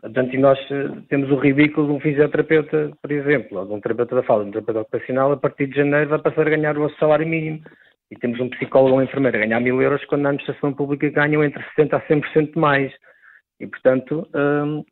Portanto, 0.00 0.34
e 0.34 0.38
nós 0.38 0.58
eh, 0.70 0.88
temos 1.08 1.30
o 1.30 1.36
ridículo 1.36 1.88
de 1.88 1.92
um 1.94 2.00
fisioterapeuta, 2.00 2.90
por 3.00 3.12
exemplo, 3.12 3.58
ou 3.58 3.66
de 3.66 3.72
um 3.72 3.80
terapeuta 3.80 4.16
da 4.16 4.22
fala, 4.22 4.44
de 4.44 4.48
um 4.48 4.52
terapeuta 4.52 4.80
ocupacional, 4.80 5.32
a 5.32 5.36
partir 5.36 5.66
de 5.66 5.76
janeiro 5.76 6.10
vai 6.10 6.18
passar 6.18 6.46
a 6.46 6.50
ganhar 6.50 6.78
o 6.78 6.90
salário 6.96 7.26
mínimo. 7.26 7.60
E 8.10 8.16
temos 8.16 8.40
um 8.40 8.48
psicólogo 8.50 8.94
ou 8.94 9.00
um 9.00 9.02
enfermeiro 9.02 9.36
a 9.36 9.40
ganhar 9.40 9.60
mil 9.60 9.80
euros, 9.80 10.04
quando 10.06 10.22
na 10.22 10.30
administração 10.30 10.72
pública 10.72 11.08
ganham 11.10 11.44
entre 11.44 11.62
60% 11.78 11.94
a 11.94 12.00
100% 12.00 12.56
mais. 12.56 12.92
E, 13.60 13.66
portanto, 13.66 14.26
hum, 14.34 14.84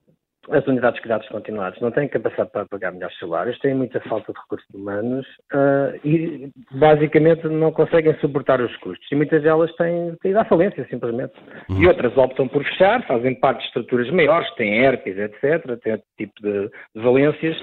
as 0.50 0.66
unidades 0.66 0.96
de 0.96 1.02
cuidados 1.02 1.28
continuados 1.28 1.80
não 1.80 1.90
têm 1.90 2.08
capacidade 2.08 2.50
para 2.50 2.66
pagar 2.66 2.92
melhores 2.92 3.18
salários, 3.18 3.58
têm 3.58 3.74
muita 3.74 4.00
falta 4.00 4.32
de 4.32 4.38
recursos 4.38 4.68
humanos 4.74 5.26
uh, 5.52 5.98
e 6.04 6.50
basicamente 6.72 7.46
não 7.48 7.72
conseguem 7.72 8.14
suportar 8.20 8.60
os 8.60 8.74
custos. 8.78 9.06
E 9.10 9.14
muitas 9.14 9.42
delas 9.42 9.74
têm, 9.76 10.14
têm 10.22 10.30
ido 10.30 10.40
à 10.40 10.44
falência, 10.44 10.86
simplesmente. 10.88 11.32
Uhum. 11.68 11.82
E 11.82 11.86
outras 11.86 12.16
optam 12.16 12.48
por 12.48 12.64
fechar, 12.64 13.06
fazem 13.06 13.34
parte 13.34 13.60
de 13.60 13.66
estruturas 13.66 14.10
maiores, 14.10 14.50
têm 14.54 14.84
herpes, 14.84 15.18
etc., 15.18 15.78
têm 15.82 15.92
outro 15.92 16.08
tipo 16.16 16.42
de, 16.42 16.70
de 16.94 17.02
valências 17.02 17.56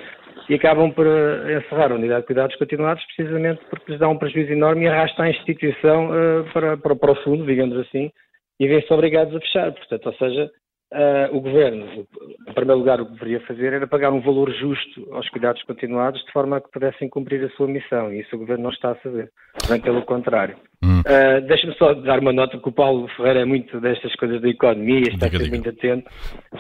e 0.49 0.55
acabam 0.55 0.91
por 0.91 1.07
uh, 1.07 1.51
encerrar 1.57 1.91
a 1.91 1.95
unidade 1.95 2.21
de 2.21 2.27
cuidados 2.27 2.55
continuados 2.57 3.03
precisamente 3.05 3.61
porque 3.69 3.91
lhes 3.91 3.99
dá 3.99 4.07
um 4.07 4.17
prejuízo 4.17 4.51
enorme 4.51 4.85
e 4.85 4.87
arrasta 4.87 5.23
a 5.23 5.29
instituição 5.29 6.09
uh, 6.09 6.43
para, 6.53 6.77
para, 6.77 6.95
para 6.95 7.11
o 7.11 7.23
fundo, 7.23 7.45
digamos 7.45 7.77
assim, 7.77 8.11
e 8.59 8.67
vêm-se 8.67 8.93
obrigados 8.93 9.35
a 9.35 9.39
fechar. 9.39 9.71
Portanto, 9.71 10.05
ou 10.05 10.13
seja, 10.13 10.49
Uh, 10.93 11.35
o 11.35 11.41
Governo, 11.41 12.05
em 12.47 12.53
primeiro 12.53 12.79
lugar, 12.79 13.01
o 13.01 13.05
que 13.07 13.13
deveria 13.13 13.39
fazer 13.41 13.73
era 13.73 13.87
pagar 13.87 14.13
um 14.13 14.21
valor 14.21 14.51
justo 14.53 15.13
aos 15.13 15.27
cuidados 15.29 15.61
continuados 15.63 16.23
de 16.23 16.31
forma 16.31 16.57
a 16.57 16.61
que 16.61 16.71
pudessem 16.71 17.09
cumprir 17.09 17.43
a 17.43 17.49
sua 17.57 17.67
missão 17.67 18.13
e 18.13 18.21
isso 18.21 18.35
o 18.35 18.39
Governo 18.39 18.65
não 18.65 18.69
está 18.69 18.91
a 18.91 18.95
fazer, 18.95 19.29
bem 19.67 19.81
pelo 19.81 20.03
contrário. 20.03 20.55
Hum. 20.83 20.99
Uh, 20.99 21.41
Deixa-me 21.47 21.75
só 21.75 21.93
dar 21.95 22.19
uma 22.19 22.31
nota 22.31 22.59
que 22.59 22.69
o 22.69 22.71
Paulo 22.71 23.07
Ferreira 23.17 23.41
é 23.41 23.45
muito 23.45 23.81
destas 23.81 24.15
coisas 24.15 24.39
da 24.41 24.47
economia, 24.47 25.09
está 25.09 25.27
diga, 25.27 25.47
muito 25.49 25.69
atento. 25.69 26.09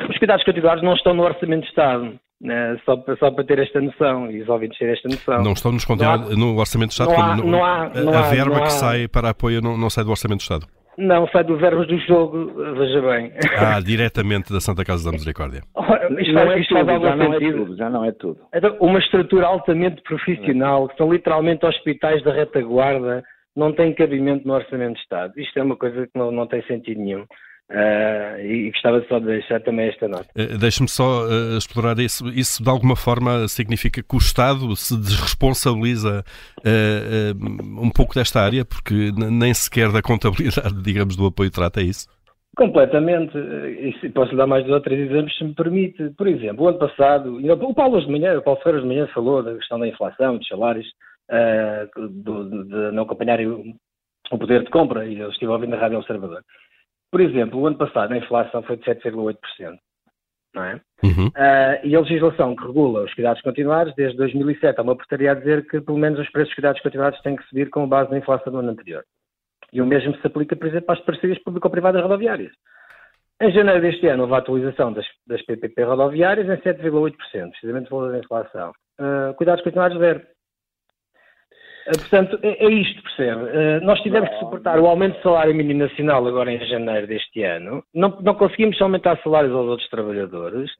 Os 0.09 0.17
cuidados 0.17 0.43
continuados 0.43 0.83
não 0.83 0.95
estão 0.95 1.13
no 1.13 1.23
Orçamento 1.23 1.61
de 1.61 1.69
Estado. 1.69 2.19
Uh, 2.43 2.77
só, 2.83 3.01
só, 3.17 3.31
para 3.31 3.45
ter 3.45 3.59
esta 3.59 3.79
noção 3.79 4.29
e 4.29 4.41
os 4.41 4.49
ouvintes 4.49 4.77
terem 4.77 4.93
esta 4.93 5.07
noção. 5.07 5.43
Não 5.43 5.53
estão 5.53 5.71
nos 5.71 5.87
no 6.35 6.57
Orçamento 6.57 6.89
de 6.89 7.01
Estado? 7.01 7.11
Não 7.11 7.23
há, 7.23 7.35
não 7.37 7.63
há, 7.63 7.89
não 7.93 8.13
a, 8.13 8.19
a 8.19 8.29
verba 8.29 8.61
que 8.63 8.73
sai 8.73 9.07
para 9.07 9.29
apoio 9.29 9.61
não, 9.61 9.77
não 9.77 9.89
sai 9.89 10.03
do 10.03 10.09
Orçamento 10.09 10.39
de 10.39 10.43
Estado? 10.43 10.67
Não, 10.97 11.27
sai 11.27 11.43
do 11.43 11.57
verbos 11.57 11.87
do 11.87 11.97
jogo, 11.99 12.53
veja 12.75 13.01
bem. 13.01 13.33
Ah, 13.57 13.79
diretamente 13.81 14.51
da 14.51 14.61
Santa 14.61 14.85
Casa 14.85 15.05
da 15.05 15.11
Misericórdia. 15.11 15.61
isto 16.19 16.33
não, 16.33 16.51
é 16.51 16.59
isto 16.59 16.73
tudo, 16.73 16.85
faz 16.85 17.01
já 17.01 17.15
não 17.15 17.33
é 17.33 17.39
tudo, 17.39 17.77
já 17.77 17.89
não 17.89 18.05
é 18.05 18.11
tudo. 18.11 18.39
Então, 18.53 18.77
uma 18.79 18.99
estrutura 18.99 19.47
altamente 19.47 20.01
profissional, 20.03 20.87
que 20.87 20.97
são 20.97 21.11
literalmente 21.11 21.65
hospitais 21.65 22.23
da 22.23 22.33
retaguarda, 22.33 23.23
não 23.55 23.73
tem 23.73 23.93
cabimento 23.93 24.47
no 24.47 24.53
Orçamento 24.53 24.95
de 24.95 25.01
Estado. 25.01 25.33
Isto 25.37 25.59
é 25.59 25.63
uma 25.63 25.75
coisa 25.75 26.07
que 26.07 26.17
não, 26.17 26.31
não 26.31 26.47
tem 26.47 26.61
sentido 26.63 26.99
nenhum. 26.99 27.25
Uh, 27.71 28.39
e 28.45 28.69
gostava 28.69 29.03
só 29.09 29.17
de 29.17 29.25
deixar 29.25 29.59
também 29.59 29.87
esta 29.87 30.07
nota. 30.07 30.27
Uh, 30.37 30.55
Deixe-me 30.55 30.87
só 30.87 31.25
uh, 31.25 31.57
explorar 31.57 31.97
isso. 31.97 32.27
Isso 32.27 32.63
de 32.63 32.69
alguma 32.69 32.95
forma 32.95 33.47
significa 33.47 34.03
que 34.03 34.15
o 34.15 34.19
Estado 34.19 34.75
se 34.75 34.95
desresponsabiliza 34.95 36.23
um 37.81 37.89
pouco 37.89 38.13
desta 38.13 38.41
área, 38.41 38.63
porque 38.63 39.11
nem 39.15 39.53
sequer 39.53 39.91
da 39.91 40.01
contabilidade, 40.01 40.75
digamos, 40.83 41.15
do 41.15 41.25
apoio 41.25 41.49
trata, 41.49 41.81
é 41.81 41.85
isso? 41.85 42.07
Completamente. 42.55 43.35
E 43.35 44.09
posso 44.09 44.31
lhe 44.31 44.37
dar 44.37 44.47
mais 44.47 44.63
dois 44.63 44.75
ou 44.75 44.81
três 44.81 45.09
exemplos, 45.09 45.35
se 45.35 45.43
me 45.43 45.55
permite. 45.55 46.11
Por 46.11 46.27
exemplo, 46.27 46.65
o 46.65 46.67
ano 46.67 46.77
passado, 46.77 47.37
o 47.37 47.73
Paulo 47.73 47.99
de 47.99 48.11
manhã, 48.11 48.37
o 48.37 48.43
Paulo 48.43 48.59
Ferreira 48.61 48.81
de 48.81 48.87
manhã 48.87 49.07
falou 49.07 49.41
da 49.41 49.55
questão 49.55 49.79
da 49.79 49.87
inflação, 49.87 50.37
dos 50.37 50.47
salários, 50.47 50.87
do, 51.97 52.63
de 52.65 52.91
não 52.91 53.03
acompanharem 53.03 53.47
o, 53.47 53.63
o, 54.31 54.37
poder 54.37 54.63
de 54.63 54.69
compra, 54.69 55.05
e 55.05 55.19
eu 55.19 55.29
estive 55.31 55.51
ouvindo 55.51 55.71
na 55.71 55.77
Rádio 55.77 55.97
Observador. 55.97 56.41
Por 57.11 57.21
exemplo, 57.21 57.59
o 57.59 57.67
ano 57.67 57.77
passado 57.77 58.13
a 58.13 58.17
inflação 58.17 58.61
foi 58.63 58.77
de 58.77 58.83
7,8%. 58.83 59.37
Não 60.53 60.63
é? 60.63 60.81
Uhum. 61.03 61.27
Uh, 61.27 61.85
e 61.85 61.95
a 61.95 61.99
legislação 61.99 62.55
que 62.55 62.65
regula 62.65 63.03
os 63.03 63.13
cuidados 63.13 63.41
continuados, 63.41 63.93
desde 63.95 64.17
2007, 64.17 64.79
há 64.79 64.83
uma 64.83 64.95
portaria 64.95 65.31
a 65.31 65.35
dizer 65.35 65.67
que 65.67 65.81
pelo 65.81 65.97
menos 65.97 66.17
os 66.17 66.29
preços 66.29 66.49
dos 66.49 66.55
cuidados 66.55 66.81
continuados 66.81 67.21
têm 67.21 67.35
que 67.35 67.43
subir 67.47 67.69
com 67.69 67.87
base 67.87 68.09
na 68.09 68.19
inflação 68.19 68.53
do 68.53 68.59
ano 68.59 68.71
anterior. 68.71 69.03
E 69.73 69.81
o 69.81 69.85
mesmo 69.85 70.15
se 70.15 70.25
aplica, 70.25 70.55
por 70.55 70.67
exemplo, 70.67 70.93
às 70.93 71.01
parcerias 71.01 71.43
público-privadas 71.43 72.01
rodoviárias. 72.01 72.53
Em 73.41 73.51
janeiro 73.51 73.81
deste 73.81 74.07
ano 74.07 74.23
houve 74.23 74.33
a 74.35 74.37
atualização 74.37 74.93
das, 74.93 75.05
das 75.27 75.41
PPP 75.41 75.83
rodoviárias 75.83 76.47
em 76.47 76.61
7,8%, 76.61 77.49
precisamente 77.49 77.87
o 77.87 77.97
valor 77.97 78.13
da 78.13 78.19
inflação. 78.19 78.71
Uh, 78.97 79.33
cuidados 79.35 79.61
continuados 79.61 79.97
zero. 79.99 80.21
Uh, 81.87 81.99
portanto, 81.99 82.39
é, 82.41 82.65
é, 82.65 82.69
isto, 82.69 83.01
percebe? 83.03 83.43
Uh, 83.43 83.85
nós 83.85 83.99
tivemos 84.01 84.29
que 84.29 84.39
suportar 84.39 84.79
o 84.79 84.87
aumento 84.87 85.17
do 85.17 85.23
salário 85.23 85.53
mínimo 85.53 85.79
nacional 85.79 86.25
agora 86.27 86.51
em 86.51 86.65
janeiro 86.67 87.07
deste 87.07 87.43
ano. 87.43 87.83
Não, 87.93 88.17
não 88.21 88.35
conseguimos 88.35 88.81
aumentar 88.81 89.19
salários 89.23 89.53
aos 89.53 89.67
outros 89.67 89.89
trabalhadores. 89.89 90.71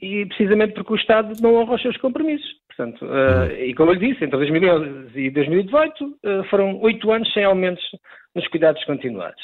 e 0.00 0.26
precisamente 0.26 0.74
porque 0.74 0.92
o 0.92 0.96
Estado 0.96 1.32
não 1.40 1.54
honra 1.54 1.74
os 1.74 1.82
seus 1.82 1.96
compromissos. 1.96 2.58
Portanto, 2.78 3.04
uh, 3.06 3.52
e 3.60 3.74
como 3.74 3.90
eu 3.90 3.94
lhe 3.94 4.12
disse, 4.12 4.24
entre 4.24 4.38
2011 4.38 5.20
e 5.20 5.30
2018 5.30 6.04
uh, 6.04 6.16
eh, 6.22 6.42
foram 6.44 6.80
oito 6.80 7.10
anos 7.10 7.30
sem 7.32 7.42
aumentos 7.42 7.82
nos 8.36 8.46
cuidados 8.46 8.84
continuados. 8.84 9.42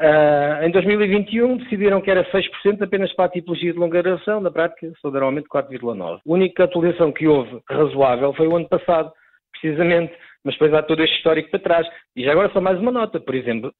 Uh, 0.00 0.64
em 0.64 0.72
2021 0.72 1.58
decidiram 1.58 2.00
que 2.00 2.10
era 2.10 2.28
6% 2.32 2.82
apenas 2.82 3.12
para 3.12 3.26
a 3.26 3.28
tipologia 3.28 3.72
de 3.72 3.78
longa 3.78 4.02
duração, 4.02 4.40
na 4.40 4.50
prática 4.50 4.92
só 5.00 5.10
deram 5.10 5.26
aumento 5.26 5.44
de 5.44 5.50
4,9%. 5.50 6.16
A 6.16 6.20
única 6.26 6.64
atualização 6.64 7.12
que 7.12 7.28
houve 7.28 7.60
razoável 7.70 8.34
foi 8.34 8.48
o 8.48 8.56
ano 8.56 8.68
passado, 8.68 9.12
precisamente, 9.60 10.14
mas 10.44 10.54
depois 10.54 10.72
há 10.74 10.82
todo 10.82 11.02
este 11.02 11.16
histórico 11.16 11.50
para 11.50 11.60
trás. 11.60 11.86
E 12.14 12.24
já 12.24 12.32
agora 12.32 12.50
só 12.52 12.60
mais 12.60 12.78
uma 12.78 12.92
nota, 12.92 13.20
por 13.20 13.34
exemplo, 13.34 13.72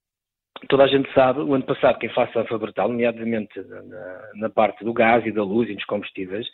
toda 0.69 0.85
a 0.85 0.89
gente 0.89 1.13
sabe, 1.13 1.41
o 1.41 1.55
ano 1.55 1.65
passado 1.65 1.99
quem 1.99 2.09
faça 2.11 2.41
a 2.41 2.59
brutal, 2.59 2.89
nomeadamente 2.89 3.61
na, 3.61 4.21
na, 4.35 4.51
parte 4.51 4.85
do 4.85 4.93
gás 4.93 5.25
e 5.27 5.33
da 5.33 5.43
luz 5.43 5.69
e 5.69 5.75
dos 5.75 5.85
combustíveis, 5.85 6.47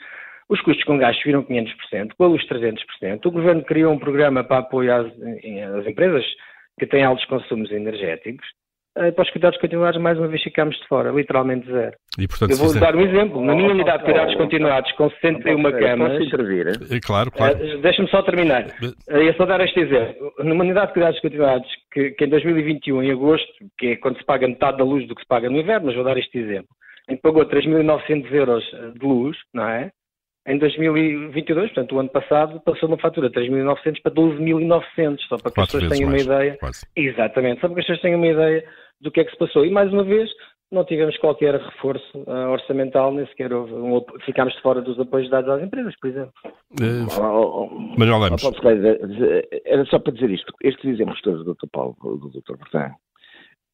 os 0.48 0.60
custos 0.60 0.84
com 0.84 0.98
gás 0.98 1.16
subiram 1.18 1.44
500%, 1.44 2.12
com 2.16 2.24
a 2.24 2.28
luz 2.28 2.46
300%. 2.46 3.26
O 3.26 3.30
Governo 3.30 3.64
criou 3.64 3.92
um 3.92 3.98
programa 3.98 4.44
para 4.44 4.58
apoio 4.58 4.92
às, 4.92 5.06
às 5.06 5.86
empresas 5.86 6.24
que 6.78 6.86
têm 6.86 7.04
altos 7.04 7.24
consumos 7.26 7.70
energéticos. 7.70 8.46
Uh, 8.94 9.11
para 9.11 9.22
os 9.22 9.30
cuidados 9.30 9.58
continuados, 9.58 9.99
mais 9.99 10.18
uma 10.18 10.28
vez 10.28 10.42
ficámos 10.42 10.76
de 10.76 10.87
fora, 10.87 11.11
literalmente 11.11 11.66
zero. 11.66 11.96
E, 12.18 12.28
portanto, 12.28 12.50
eu 12.50 12.58
vou 12.58 12.68
fizer... 12.68 12.80
dar 12.80 12.94
um 12.94 13.00
exemplo. 13.00 13.42
Na 13.42 13.54
minha 13.54 13.70
unidade 13.70 14.00
de 14.00 14.04
cuidados 14.04 14.34
continuados, 14.34 14.92
com 14.92 15.08
61 15.08 15.62
camas. 15.62 16.12
Posso 16.12 16.25
intervir? 16.25 16.66
É, 16.68 17.00
claro, 17.00 17.30
claro. 17.30 17.56
Uh, 17.56 17.80
Deixa-me 17.80 18.08
só 18.11 18.22
terminar. 18.22 18.66
Uh, 18.82 19.16
eu 19.16 19.32
só 19.34 19.46
dar 19.46 19.61
este 19.62 19.80
exemplo. 19.80 20.30
Numa 20.40 20.62
unidade 20.62 20.88
de 20.88 20.92
cuidados 20.92 21.20
continuados, 21.20 21.68
que, 21.90 22.11
que, 22.11 22.25
em 22.25 22.28
2021, 22.28 23.02
em 23.02 23.12
agosto, 23.12 23.50
que 23.78 23.87
é 23.87 23.96
quando 23.96 24.18
se 24.18 24.25
paga 24.26 24.46
metade 24.46 24.76
da 24.76 24.84
luz 24.84 25.08
do 25.08 25.14
que 25.14 25.22
se 25.22 25.28
paga 25.28 25.49
no 25.49 25.58
inverno, 25.58 25.87
mas 25.87 25.94
vou 25.94 26.04
dar 26.04 26.18
este 26.18 26.38
exemplo, 26.38 26.68
em 27.08 27.16
que 27.16 27.22
pagou 27.22 27.46
3.900 27.46 28.30
euros 28.30 28.64
de 28.94 29.06
luz, 29.06 29.38
não 29.54 29.68
é? 29.68 29.90
Em 30.46 30.58
2022, 30.58 31.70
portanto, 31.70 31.94
o 31.94 32.00
ano 32.00 32.08
passado, 32.08 32.61
passou 32.61 32.88
uma 32.88 32.99
fatura 32.99 33.30
de 33.30 33.40
3.900 33.40 34.02
para 34.02 34.12
12.900, 34.12 35.18
só 35.28 35.37
para 35.38 35.52
que 35.52 35.61
as 35.61 35.66
pessoas 35.66 35.88
tenham 35.92 36.11
mais, 36.11 36.26
uma 36.26 36.34
ideia. 36.34 36.56
Quase. 36.58 36.87
Exatamente, 36.96 37.61
só 37.61 37.68
para 37.68 37.75
que 37.75 37.80
as 37.80 37.87
pessoas 37.87 38.02
tenham 38.02 38.18
uma 38.18 38.26
ideia 38.26 38.64
do 39.00 39.11
que 39.11 39.20
é 39.20 39.25
que 39.25 39.30
se 39.30 39.38
passou. 39.38 39.64
E 39.64 39.70
mais 39.70 39.92
uma 39.92 40.02
vez, 40.02 40.28
não 40.72 40.84
tivemos 40.84 41.16
qualquer 41.18 41.54
reforço 41.54 42.18
uh, 42.18 42.50
orçamental, 42.50 43.12
nem 43.12 43.26
sequer 43.26 43.52
houve 43.52 43.72
um, 43.72 44.04
ficámos 44.25 44.54
de 44.54 44.62
fora 44.62 44.80
dos 44.80 44.99
apoios 44.99 45.30
dados 45.30 45.49
às 45.49 45.62
empresas, 45.62 45.94
por 46.00 46.11
exemplo. 46.11 46.32
Uh, 46.80 47.06
oh, 47.20 47.64
oh, 47.64 47.99
Manuel 47.99 48.20
Lemos. 48.20 48.42
Era 49.64 49.84
só 49.84 49.98
para 50.00 50.12
dizer 50.12 50.31
isto. 50.31 50.52
Estes 50.64 50.85
exemplos 50.85 51.20
todos 51.20 51.44
do 51.44 51.55
Dr. 51.55 51.68
Paulo, 51.70 51.96
do 52.02 52.31
Dr. 52.31 52.57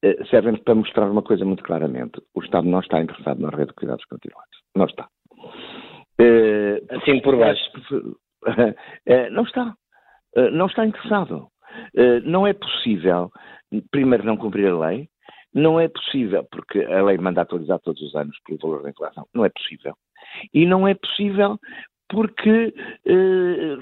Eh, 0.01 0.25
servem 0.29 0.55
para 0.57 0.75
mostrar 0.75 1.09
uma 1.09 1.21
coisa 1.21 1.43
muito 1.43 1.63
claramente. 1.63 2.21
O 2.33 2.41
Estado 2.41 2.67
não 2.67 2.79
está 2.79 3.01
interessado 3.01 3.41
na 3.41 3.49
rede 3.49 3.67
de 3.67 3.73
cuidados 3.73 4.05
continuados. 4.05 4.59
Não 4.75 4.85
está. 4.85 5.07
Uh, 6.19 6.97
assim 6.97 7.21
por 7.21 7.37
baixo. 7.37 7.61
Uh, 7.91 9.31
não 9.31 9.43
está. 9.43 9.73
Uh, 10.35 10.51
não 10.51 10.67
está 10.67 10.85
interessado. 10.85 11.47
não 12.23 12.45
é 12.45 12.53
possível, 12.53 13.31
primeiro, 13.89 14.25
não 14.25 14.37
cumprir 14.37 14.67
a 14.67 14.77
lei. 14.77 15.09
Não 15.51 15.79
é 15.79 15.87
possível, 15.87 16.45
porque 16.51 16.83
a 16.83 17.01
lei 17.03 17.17
manda 17.17 17.41
atualizar 17.41 17.79
todos 17.79 18.01
os 18.01 18.15
anos 18.15 18.37
pelo 18.45 18.59
valor 18.59 18.83
da 18.83 18.89
inflação. 18.91 19.25
Não 19.33 19.43
é 19.43 19.49
possível. 19.49 19.95
E 20.53 20.65
não 20.65 20.87
é 20.87 20.93
possível 20.93 21.57
porque, 22.07 22.73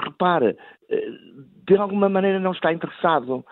repara, 0.06 0.56
de 1.68 1.76
alguma 1.76 2.08
maneira 2.08 2.40
não 2.40 2.54
está 2.54 2.72
interessado. 2.72 3.44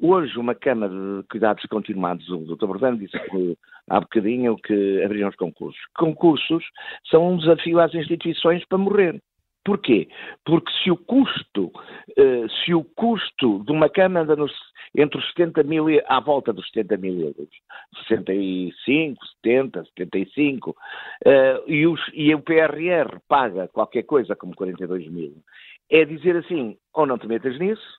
Hoje, 0.00 0.38
uma 0.38 0.54
Câmara 0.54 0.92
de 0.92 1.26
Cuidados 1.28 1.64
Continuados, 1.66 2.28
o 2.28 2.54
Dr. 2.54 2.66
Bordano 2.66 2.98
disse 2.98 3.18
há 3.90 4.00
bocadinho 4.00 4.56
que 4.56 5.02
abriram 5.02 5.28
os 5.28 5.34
concursos. 5.34 5.80
Concursos 5.96 6.64
são 7.10 7.32
um 7.32 7.36
desafio 7.36 7.80
às 7.80 7.92
instituições 7.92 8.64
para 8.66 8.78
morrer. 8.78 9.20
Porquê? 9.64 10.08
Porque 10.44 10.70
se 10.82 10.90
o 10.90 10.96
custo, 10.96 11.72
eh, 12.16 12.46
se 12.64 12.72
o 12.72 12.84
custo 12.84 13.64
de 13.64 13.72
uma 13.72 13.88
Câmara 13.88 14.36
entre 14.96 15.18
os 15.18 15.28
70 15.30 15.64
mil, 15.64 15.86
à 16.06 16.20
volta 16.20 16.52
dos 16.52 16.66
70 16.68 16.96
mil 16.96 17.20
euros, 17.20 17.48
65, 18.06 19.26
70, 19.42 19.84
75, 19.84 20.76
e, 21.66 21.86
os, 21.88 22.00
e 22.14 22.32
o 22.34 22.40
PRR 22.40 23.18
paga 23.28 23.66
qualquer 23.68 24.04
coisa 24.04 24.36
como 24.36 24.54
42 24.54 25.08
mil, 25.08 25.34
é 25.90 26.04
dizer 26.04 26.36
assim, 26.36 26.78
ou 26.94 27.04
não 27.04 27.18
te 27.18 27.26
metas 27.26 27.58
nisso, 27.58 27.98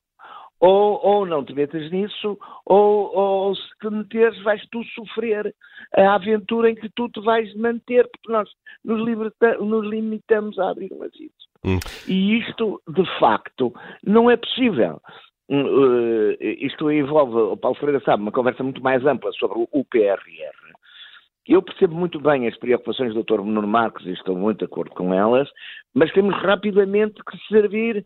ou, 0.60 1.00
ou 1.04 1.26
não 1.26 1.44
te 1.44 1.54
metas 1.54 1.90
nisso, 1.92 2.38
ou, 2.66 3.16
ou 3.16 3.56
se 3.56 3.70
te 3.82 3.90
meteres 3.90 4.42
vais 4.44 4.62
tu 4.70 4.84
sofrer 4.96 5.56
a 5.96 6.16
aventura 6.16 6.70
em 6.70 6.76
que 6.76 6.90
tu 6.90 7.08
te 7.10 7.22
vais 7.22 7.54
manter, 7.56 8.08
porque 8.12 8.32
nós 8.32 8.50
nos, 8.84 9.06
liberta, 9.06 9.58
nos 9.58 9.88
limitamos 9.88 10.60
a 10.60 10.70
abrir 10.70 10.92
um 10.92 11.04
asilo. 11.04 11.32
Hum. 11.66 11.80
E 12.08 12.40
isto, 12.40 12.82
de 12.88 13.20
facto, 13.20 13.74
não 14.04 14.30
é 14.30 14.38
possível. 14.38 15.02
Uh, 15.50 16.36
isto 16.40 16.92
envolve, 16.92 17.36
o 17.36 17.58
Paulo 17.58 17.76
Freire 17.78 18.04
sabe, 18.04 18.22
uma 18.22 18.32
conversa 18.32 18.64
muito 18.64 18.84
mais 18.84 19.04
ampla 19.06 19.32
sobre 19.34 19.66
o 19.72 19.86
PRR. 19.86 20.54
Eu 21.48 21.64
percebo 21.64 21.96
muito 21.96 22.20
bem 22.20 22.48
as 22.48 22.56
preocupações 22.58 23.14
do 23.14 23.24
Dr. 23.24 23.42
Nuno 23.42 23.68
Marques 23.68 24.06
e 24.06 24.12
estou 24.12 24.36
muito 24.36 24.60
de 24.60 24.66
acordo 24.66 24.92
com 24.92 25.12
elas, 25.12 25.50
mas 25.96 26.12
temos 26.14 26.36
rapidamente 26.44 27.16
que 27.24 27.38
servir, 27.48 28.06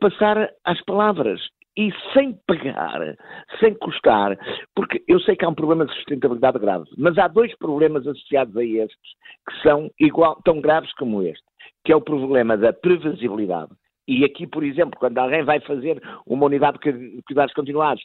passar 0.00 0.50
às 0.64 0.82
palavras 0.84 1.40
e 1.76 1.90
sem 2.12 2.38
pagar, 2.46 3.16
sem 3.58 3.74
custar, 3.74 4.36
porque 4.74 5.02
eu 5.08 5.18
sei 5.20 5.36
que 5.36 5.44
há 5.44 5.48
um 5.48 5.54
problema 5.54 5.86
de 5.86 5.94
sustentabilidade 5.94 6.58
grave, 6.58 6.84
mas 6.98 7.16
há 7.16 7.28
dois 7.28 7.56
problemas 7.56 8.06
associados 8.06 8.56
a 8.56 8.64
estes 8.64 9.10
que 9.48 9.62
são 9.62 9.90
igual, 9.98 10.40
tão 10.44 10.60
graves 10.60 10.92
como 10.94 11.22
este, 11.22 11.44
que 11.84 11.92
é 11.92 11.96
o 11.96 12.00
problema 12.00 12.56
da 12.56 12.72
previsibilidade. 12.72 13.70
E 14.06 14.24
aqui, 14.24 14.46
por 14.46 14.64
exemplo, 14.64 14.98
quando 14.98 15.16
alguém 15.18 15.44
vai 15.44 15.60
fazer 15.60 16.02
uma 16.26 16.46
unidade 16.46 16.78
de 16.78 17.22
cuidados 17.22 17.54
continuados, 17.54 18.02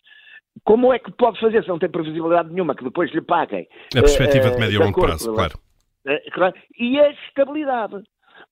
como 0.64 0.94
é 0.94 1.00
que 1.00 1.12
pode 1.12 1.40
fazer 1.40 1.62
se 1.64 1.70
não 1.70 1.80
tem 1.80 1.90
previsibilidade 1.90 2.52
nenhuma, 2.52 2.76
que 2.76 2.84
depois 2.84 3.12
lhe 3.12 3.22
paguem? 3.22 3.68
A 3.96 4.02
perspectiva 4.02 4.48
uh, 4.48 4.52
de 4.52 4.60
médio 4.60 4.82
e 4.82 4.84
longo 4.84 5.02
prazo, 5.02 5.34
claro. 5.34 5.60
Uh, 6.06 6.32
claro. 6.32 6.56
E 6.80 7.00
a 7.00 7.12
estabilidade. 7.12 8.02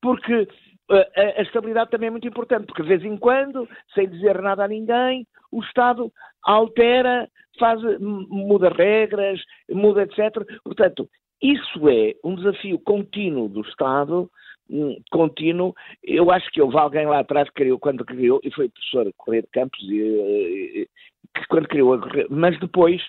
Porque 0.01 0.47
a, 0.89 1.41
estabilidade 1.41 1.89
também 1.89 2.07
é 2.07 2.11
muito 2.11 2.27
importante, 2.27 2.65
porque 2.65 2.83
de 2.83 2.89
vez 2.89 3.03
em 3.03 3.17
quando, 3.17 3.67
sem 3.93 4.07
dizer 4.07 4.41
nada 4.41 4.65
a 4.65 4.67
ninguém, 4.67 5.25
o 5.51 5.61
Estado 5.63 6.11
altera, 6.43 7.27
faz, 7.59 7.81
muda 7.99 8.69
regras, 8.69 9.39
muda 9.69 10.03
etc. 10.03 10.45
Portanto, 10.63 11.09
isso 11.41 11.89
é 11.89 12.13
um 12.23 12.35
desafio 12.35 12.79
contínuo 12.79 13.49
do 13.49 13.61
Estado, 13.61 14.29
um, 14.69 14.95
contínuo. 15.11 15.73
Eu 16.03 16.31
acho 16.31 16.49
que 16.51 16.61
houve 16.61 16.77
alguém 16.77 17.05
lá 17.05 17.19
atrás 17.19 17.47
que 17.49 17.55
criou, 17.55 17.79
quando 17.79 18.05
criou, 18.05 18.39
e 18.43 18.51
foi 18.51 18.65
o 18.65 18.71
professor 18.71 19.11
Correia 19.17 19.43
de 19.43 19.49
Campos, 19.49 19.79
e, 19.83 19.95
e, 19.95 20.87
que 21.35 21.47
quando 21.47 21.67
criou, 21.67 21.99
mas 22.29 22.57
depois 22.59 23.01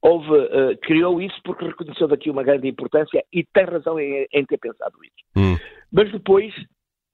houve, 0.00 0.30
uh, 0.30 0.76
criou 0.82 1.20
isso 1.20 1.40
porque 1.44 1.66
reconheceu 1.66 2.06
daqui 2.08 2.30
uma 2.30 2.42
grande 2.42 2.68
importância 2.68 3.24
e 3.32 3.44
tem 3.44 3.64
razão 3.64 3.98
em, 3.98 4.26
em 4.32 4.44
ter 4.44 4.58
pensado 4.58 4.96
isso. 5.02 5.14
Hum. 5.36 5.56
Mas 5.92 6.10
depois 6.12 6.52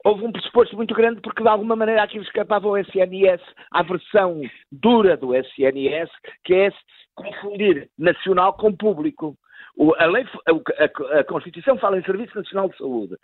houve 0.05 0.25
um 0.25 0.33
pressuposto 0.33 0.77
muito 0.77 0.95
grande 0.95 1.21
porque 1.21 1.43
de 1.43 1.49
alguma 1.49 1.77
maneira 1.77 2.03
aquilo 2.03 2.25
escapava 2.25 2.67
ao 2.67 2.79
SNS, 2.79 3.43
à 3.71 3.83
versão 3.83 4.41
dura 4.71 5.17
do 5.17 5.35
SNS, 5.35 6.11
que 6.45 6.55
é 6.55 6.71
confundir 7.15 7.89
nacional 7.99 8.55
com 8.55 8.75
público. 8.75 9.37
O, 9.77 9.95
a, 9.95 10.07
lei, 10.07 10.25
a, 10.47 11.21
a, 11.21 11.25
Constituição 11.25 11.79
fala 11.79 11.99
em 11.99 12.03
Serviço 12.03 12.37
Nacional 12.37 12.69
de 12.69 12.77
Saúde 12.77 13.15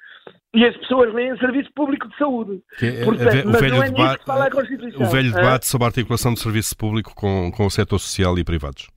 e 0.55 0.65
as 0.65 0.77
pessoas 0.77 1.13
leem 1.13 1.37
Serviço 1.39 1.69
Público 1.75 2.09
de 2.09 2.17
Saúde. 2.17 2.63
É, 2.81 3.05
Portanto, 3.05 3.45
o 3.45 3.51
mas 3.51 3.61
velho 3.61 3.75
não 3.75 3.83
é 3.83 3.91
debate, 3.91 4.19
que 4.21 4.25
fala 4.25 4.47
a 4.47 4.51
Constituição. 4.51 5.03
O 5.03 5.11
velho 5.11 5.33
debate 5.33 5.67
sobre 5.67 5.85
a 5.85 5.89
articulação 5.89 6.33
do 6.33 6.39
serviço 6.39 6.77
público 6.77 7.13
com, 7.17 7.51
com 7.51 7.67
o 7.67 7.71
setor 7.71 7.99
social 7.99 8.39
e 8.39 8.45
privados. 8.45 8.94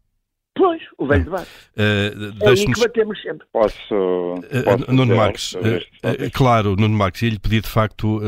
Pois, 0.58 0.82
o 0.98 1.06
velho 1.06 1.24
debate. 1.24 1.48
Uh, 1.76 2.44
é 2.46 2.50
aí 2.50 2.66
que 2.66 2.80
batemos 2.80 3.22
sempre. 3.22 3.48
Posso, 3.54 3.78
posso 4.66 4.92
Nuno 4.92 5.16
Marques, 5.16 5.56
claro, 6.34 6.76
Nuno 6.76 6.98
Marques, 6.98 7.22
ia-lhe 7.22 7.40
pedir 7.40 7.62
de 7.62 7.70
facto, 7.70 8.22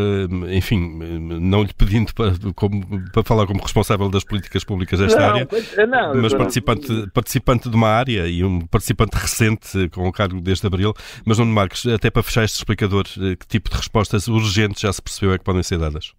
enfim, 0.49 0.99
não 1.39 1.63
lhe 1.63 1.73
pedindo 1.73 2.13
para, 2.13 2.33
como, 2.55 3.09
para 3.11 3.23
falar 3.23 3.47
como 3.47 3.61
responsável 3.61 4.09
das 4.09 4.23
políticas 4.23 4.63
públicas 4.63 4.99
desta 4.99 5.19
não, 5.19 5.27
área, 5.27 5.47
não, 5.87 6.21
mas 6.21 6.33
participante, 6.33 7.07
participante 7.13 7.69
de 7.69 7.75
uma 7.75 7.89
área 7.89 8.27
e 8.27 8.43
um 8.43 8.61
participante 8.61 9.15
recente 9.15 9.89
com 9.89 10.07
o 10.07 10.11
cargo 10.11 10.39
desde 10.41 10.65
abril. 10.67 10.93
Mas, 11.25 11.39
Nuno 11.39 11.53
Marques, 11.53 11.85
até 11.87 12.09
para 12.09 12.23
fechar 12.23 12.43
este 12.43 12.57
explicador, 12.57 13.05
que 13.05 13.47
tipo 13.47 13.69
de 13.69 13.77
respostas 13.77 14.27
urgentes 14.27 14.81
já 14.81 14.93
se 14.93 15.01
percebeu 15.01 15.33
é 15.33 15.37
que 15.37 15.43
podem 15.43 15.63
ser 15.63 15.79
dadas? 15.79 16.13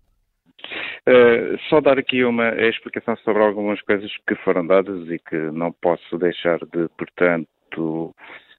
Uh, 1.08 1.58
só 1.68 1.80
dar 1.80 1.98
aqui 1.98 2.24
uma 2.24 2.50
explicação 2.68 3.16
sobre 3.18 3.42
algumas 3.42 3.80
coisas 3.82 4.10
que 4.26 4.34
foram 4.36 4.66
dadas 4.66 5.08
e 5.08 5.18
que 5.18 5.36
não 5.36 5.72
posso 5.72 6.18
deixar 6.18 6.58
de, 6.58 6.88
portanto, 6.96 8.14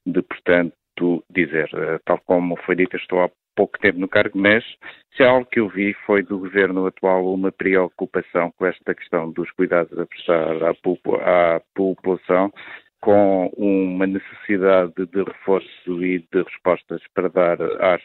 de, 0.05 0.21
portanto 0.23 1.23
dizer. 1.29 1.69
Uh, 1.73 1.99
tal 2.05 2.19
como 2.25 2.55
foi 2.57 2.75
dito, 2.75 2.95
estou 2.97 3.23
há 3.23 3.29
pouco 3.55 3.79
tempo 3.79 3.99
no 3.99 4.07
cargo, 4.07 4.37
mas 4.37 4.63
se 5.15 5.23
algo 5.23 5.45
que 5.45 5.59
eu 5.59 5.69
vi 5.69 5.93
foi 6.05 6.23
do 6.23 6.39
governo 6.39 6.85
atual 6.85 7.33
uma 7.33 7.51
preocupação 7.51 8.51
com 8.57 8.65
esta 8.65 8.95
questão 8.95 9.31
dos 9.31 9.51
cuidados 9.51 9.97
a 9.99 10.05
prestar 10.05 10.63
à, 10.63 10.71
à 10.71 11.61
população, 11.75 12.51
com 13.01 13.47
uma 13.57 14.05
necessidade 14.05 14.93
de 14.95 15.23
reforço 15.23 16.03
e 16.03 16.19
de 16.19 16.43
respostas 16.43 17.01
para 17.13 17.29
dar 17.29 17.57
às, 17.61 18.01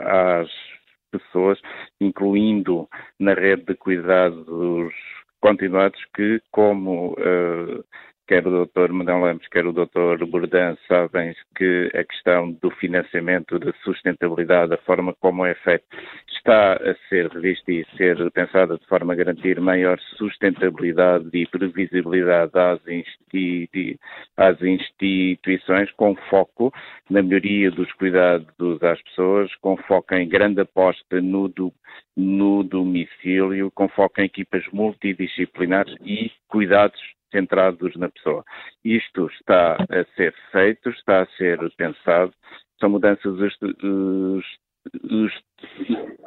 às 0.00 0.75
pessoas, 1.18 1.60
incluindo 2.00 2.88
na 3.18 3.34
rede 3.34 3.64
de 3.64 3.74
cuidados 3.74 4.94
continuados, 5.40 6.02
que, 6.14 6.40
como 6.50 7.12
uh, 7.12 7.84
quer 8.26 8.46
o 8.46 8.66
Dr. 8.66 8.90
Manuel 8.92 9.24
Lemos, 9.24 9.46
quer 9.48 9.64
o 9.66 9.72
Dr. 9.72 10.24
Bourdain, 10.26 10.76
sabem 10.88 11.34
que 11.56 11.90
a 11.94 12.04
questão 12.04 12.52
do 12.52 12.70
financiamento, 12.70 13.58
da 13.58 13.72
sustentabilidade, 13.84 14.74
a 14.74 14.78
forma 14.78 15.14
como 15.20 15.46
é 15.46 15.54
feito, 15.54 15.84
está 16.28 16.74
a 16.74 16.94
ser 17.08 17.28
revista 17.28 17.70
e 17.70 17.86
ser 17.96 18.30
pensada 18.32 18.76
de 18.76 18.86
forma 18.86 19.12
a 19.12 19.16
garantir 19.16 19.60
maior 19.60 19.98
sustentabilidade 20.16 21.28
e 21.32 21.46
previsibilidade 21.46 22.52
às, 22.54 22.80
institui 22.88 23.98
às 24.36 24.60
instituições, 24.60 25.90
com 25.92 26.16
foco 26.28 26.72
na 27.08 27.22
melhoria 27.22 27.70
dos 27.70 27.92
cuidados 27.92 28.82
às 28.82 29.00
pessoas, 29.02 29.54
com 29.56 29.76
foco 29.76 30.14
em 30.14 30.28
grande 30.28 30.60
aposta 30.60 31.20
no, 31.20 31.48
do, 31.48 31.72
no 32.16 32.64
domicílio, 32.64 33.70
com 33.70 33.88
foco 33.88 34.20
em 34.20 34.24
equipas 34.24 34.64
multidisciplinares 34.72 35.94
e 36.04 36.30
cuidados 36.48 37.00
centrados 37.36 37.94
na 37.96 38.08
pessoa. 38.08 38.42
Isto 38.82 39.26
está 39.26 39.74
a 39.74 40.04
ser 40.16 40.34
feito, 40.50 40.88
está 40.88 41.22
a 41.22 41.26
ser 41.36 41.58
pensado, 41.76 42.32
são 42.80 42.88
mudanças 42.88 43.38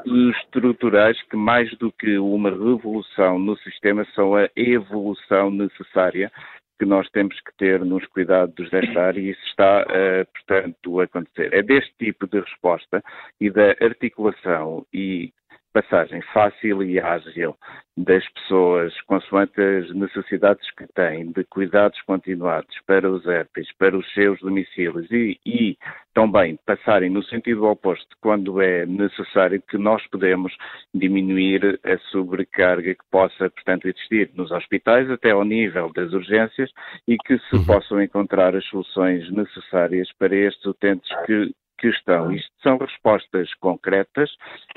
estruturais 0.06 1.22
que, 1.24 1.36
mais 1.36 1.70
do 1.78 1.92
que 1.92 2.18
uma 2.18 2.50
revolução 2.50 3.40
no 3.40 3.58
sistema, 3.58 4.06
são 4.14 4.36
a 4.36 4.48
evolução 4.56 5.50
necessária 5.50 6.32
que 6.78 6.86
nós 6.86 7.10
temos 7.10 7.38
que 7.42 7.52
ter 7.58 7.84
nos 7.84 8.06
cuidados 8.08 8.70
desta 8.70 9.02
área 9.02 9.20
e 9.20 9.32
isso 9.32 9.46
está, 9.48 9.84
uh, 9.84 10.26
portanto, 10.32 11.00
a 11.00 11.04
acontecer. 11.04 11.54
É 11.54 11.62
deste 11.62 11.94
tipo 11.98 12.26
de 12.26 12.40
resposta 12.40 13.04
e 13.40 13.50
da 13.50 13.72
articulação 13.82 14.86
e 14.94 15.34
passagem 15.74 16.22
fácil 16.34 16.84
e 16.84 17.00
ágil 17.00 17.56
das 17.98 18.28
pessoas, 18.30 19.00
consoante 19.02 19.62
as 19.62 19.94
necessidades 19.94 20.70
que 20.72 20.88
têm 20.94 21.32
de 21.32 21.44
cuidados 21.44 22.02
continuados 22.04 22.76
para 22.88 23.10
os 23.10 23.26
herpes, 23.26 23.68
para 23.78 23.98
os 23.98 24.14
seus 24.14 24.40
domicílios 24.40 25.10
e, 25.12 25.40
e 25.46 25.78
também 26.14 26.58
passarem 26.66 27.10
no 27.10 27.24
sentido 27.24 27.66
oposto 27.66 28.16
quando 28.22 28.62
é 28.62 28.86
necessário 28.86 29.62
que 29.62 29.78
nós 29.78 30.06
podemos 30.08 30.56
diminuir 30.94 31.80
a 31.84 31.98
sobrecarga 32.10 32.96
que 32.96 33.10
possa, 33.12 33.50
portanto, 33.50 33.88
existir 33.88 34.32
nos 34.34 34.52
hospitais 34.52 35.10
até 35.12 35.32
ao 35.32 35.44
nível 35.44 35.92
das 35.94 36.14
urgências 36.14 36.72
e 37.08 37.18
que 37.18 37.38
se 37.38 37.56
uhum. 37.56 37.66
possam 37.66 38.02
encontrar 38.02 38.56
as 38.56 38.66
soluções 38.66 39.30
necessárias 39.32 40.10
para 40.18 40.36
estes 40.36 40.66
utentes 40.66 41.10
que 41.26 41.54
que 41.80 41.88
estão. 41.88 42.32
Isto 42.32 42.52
são 42.62 42.78
respostas 42.78 43.54
concretas 43.56 44.30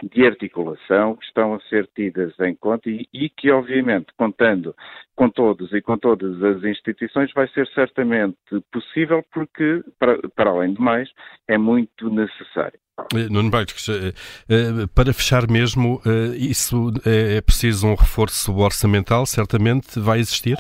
de 0.03 0.27
articulação 0.27 1.17
que 1.17 1.25
estão 1.25 1.55
a 1.55 1.61
ser 1.69 1.89
tidas 1.95 2.33
em 2.41 2.55
conta 2.55 2.89
e, 2.89 3.09
e, 3.13 3.29
que, 3.29 3.51
obviamente, 3.51 4.07
contando 4.17 4.75
com 5.17 5.29
todos 5.29 5.73
e 5.73 5.83
com 5.83 5.99
todas 5.99 6.43
as 6.43 6.63
instituições, 6.65 7.33
vai 7.35 7.49
ser 7.49 7.67
certamente 7.69 8.37
possível 8.73 9.25
porque, 9.33 9.83
para, 9.99 10.19
para 10.35 10.51
além 10.51 10.75
de 10.75 10.81
mais, 10.81 11.11
é 11.49 11.59
muito 11.59 12.09
necessário. 12.09 12.79
Eh, 13.15 13.29
Nuno 13.31 13.51
Baixos, 13.51 13.89
eh, 13.89 14.13
eh, 14.49 14.87
para 14.95 15.13
fechar 15.13 15.49
mesmo, 15.51 16.01
isso 16.37 16.93
é, 17.05 17.37
é 17.37 17.41
preciso 17.41 17.87
um 17.87 17.95
reforço 17.95 18.55
orçamental, 18.57 19.27
certamente 19.27 19.99
vai 19.99 20.21
existir? 20.21 20.57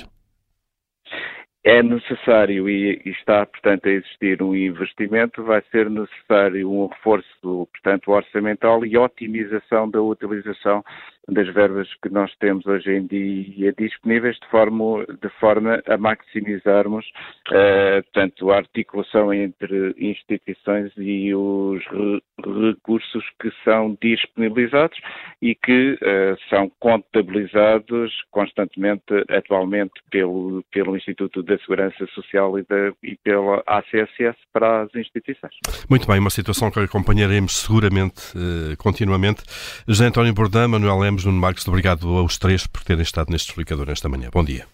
É 1.64 1.82
necessário 1.82 2.68
e, 2.68 3.00
está, 3.06 3.46
portanto, 3.46 3.86
a 3.86 3.92
existir 3.92 4.42
um 4.42 4.54
investimento, 4.54 5.44
vai 5.44 5.62
ser 5.70 5.88
necessário 5.88 6.68
um 6.68 6.86
reforço, 6.86 7.68
portanto, 7.72 8.10
orçamental 8.10 8.84
e 8.84 8.96
otimização 8.98 9.88
da 9.88 10.02
utilização 10.02 10.84
das 11.28 11.48
verbas 11.54 11.88
que 12.02 12.08
nós 12.08 12.34
temos 12.40 12.66
hoje 12.66 12.90
em 12.90 13.06
dia 13.06 13.72
disponíveis 13.78 14.36
de 14.38 14.46
forma, 14.48 15.06
de 15.06 15.28
forma 15.38 15.80
a 15.86 15.96
maximizarmos, 15.96 17.06
uh, 17.50 18.02
portanto, 18.02 18.50
a 18.50 18.56
articulação 18.56 19.32
entre 19.32 19.94
instituições 19.98 20.92
e 20.96 21.34
os 21.34 21.84
re 21.86 22.22
recursos 22.44 23.24
que 23.40 23.52
são 23.62 23.96
disponibilizados 24.02 24.98
e 25.40 25.54
que 25.54 25.92
uh, 25.94 26.36
são 26.50 26.70
contabilizados 26.80 28.12
constantemente, 28.32 29.04
atualmente, 29.30 29.92
pelo, 30.10 30.64
pelo 30.72 30.96
Instituto 30.96 31.42
da 31.42 31.56
Segurança 31.58 32.04
Social 32.14 32.58
e, 32.58 32.64
da, 32.64 32.92
e 33.02 33.16
pela 33.22 33.62
ACSS 33.66 34.36
para 34.52 34.82
as 34.82 34.94
instituições. 34.94 35.52
Muito 35.88 36.06
bem, 36.06 36.18
uma 36.18 36.30
situação 36.30 36.70
que 36.70 36.80
acompanharemos 36.80 37.52
seguramente, 37.52 38.36
uh, 38.36 38.76
continuamente. 38.76 39.42
José 39.86 40.06
António 40.06 40.34
Bordão, 40.34 40.68
Manuel 40.68 41.11
Lemos, 41.12 41.26
Nuno 41.26 41.40
Marcos, 41.40 41.68
obrigado 41.68 42.08
aos 42.16 42.38
três 42.38 42.66
por 42.66 42.82
terem 42.82 43.02
estado 43.02 43.30
neste 43.30 43.50
explicador 43.50 43.90
esta 43.90 44.08
manhã. 44.08 44.30
Bom 44.32 44.42
dia. 44.42 44.66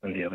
Bom 0.00 0.12
dia, 0.12 0.30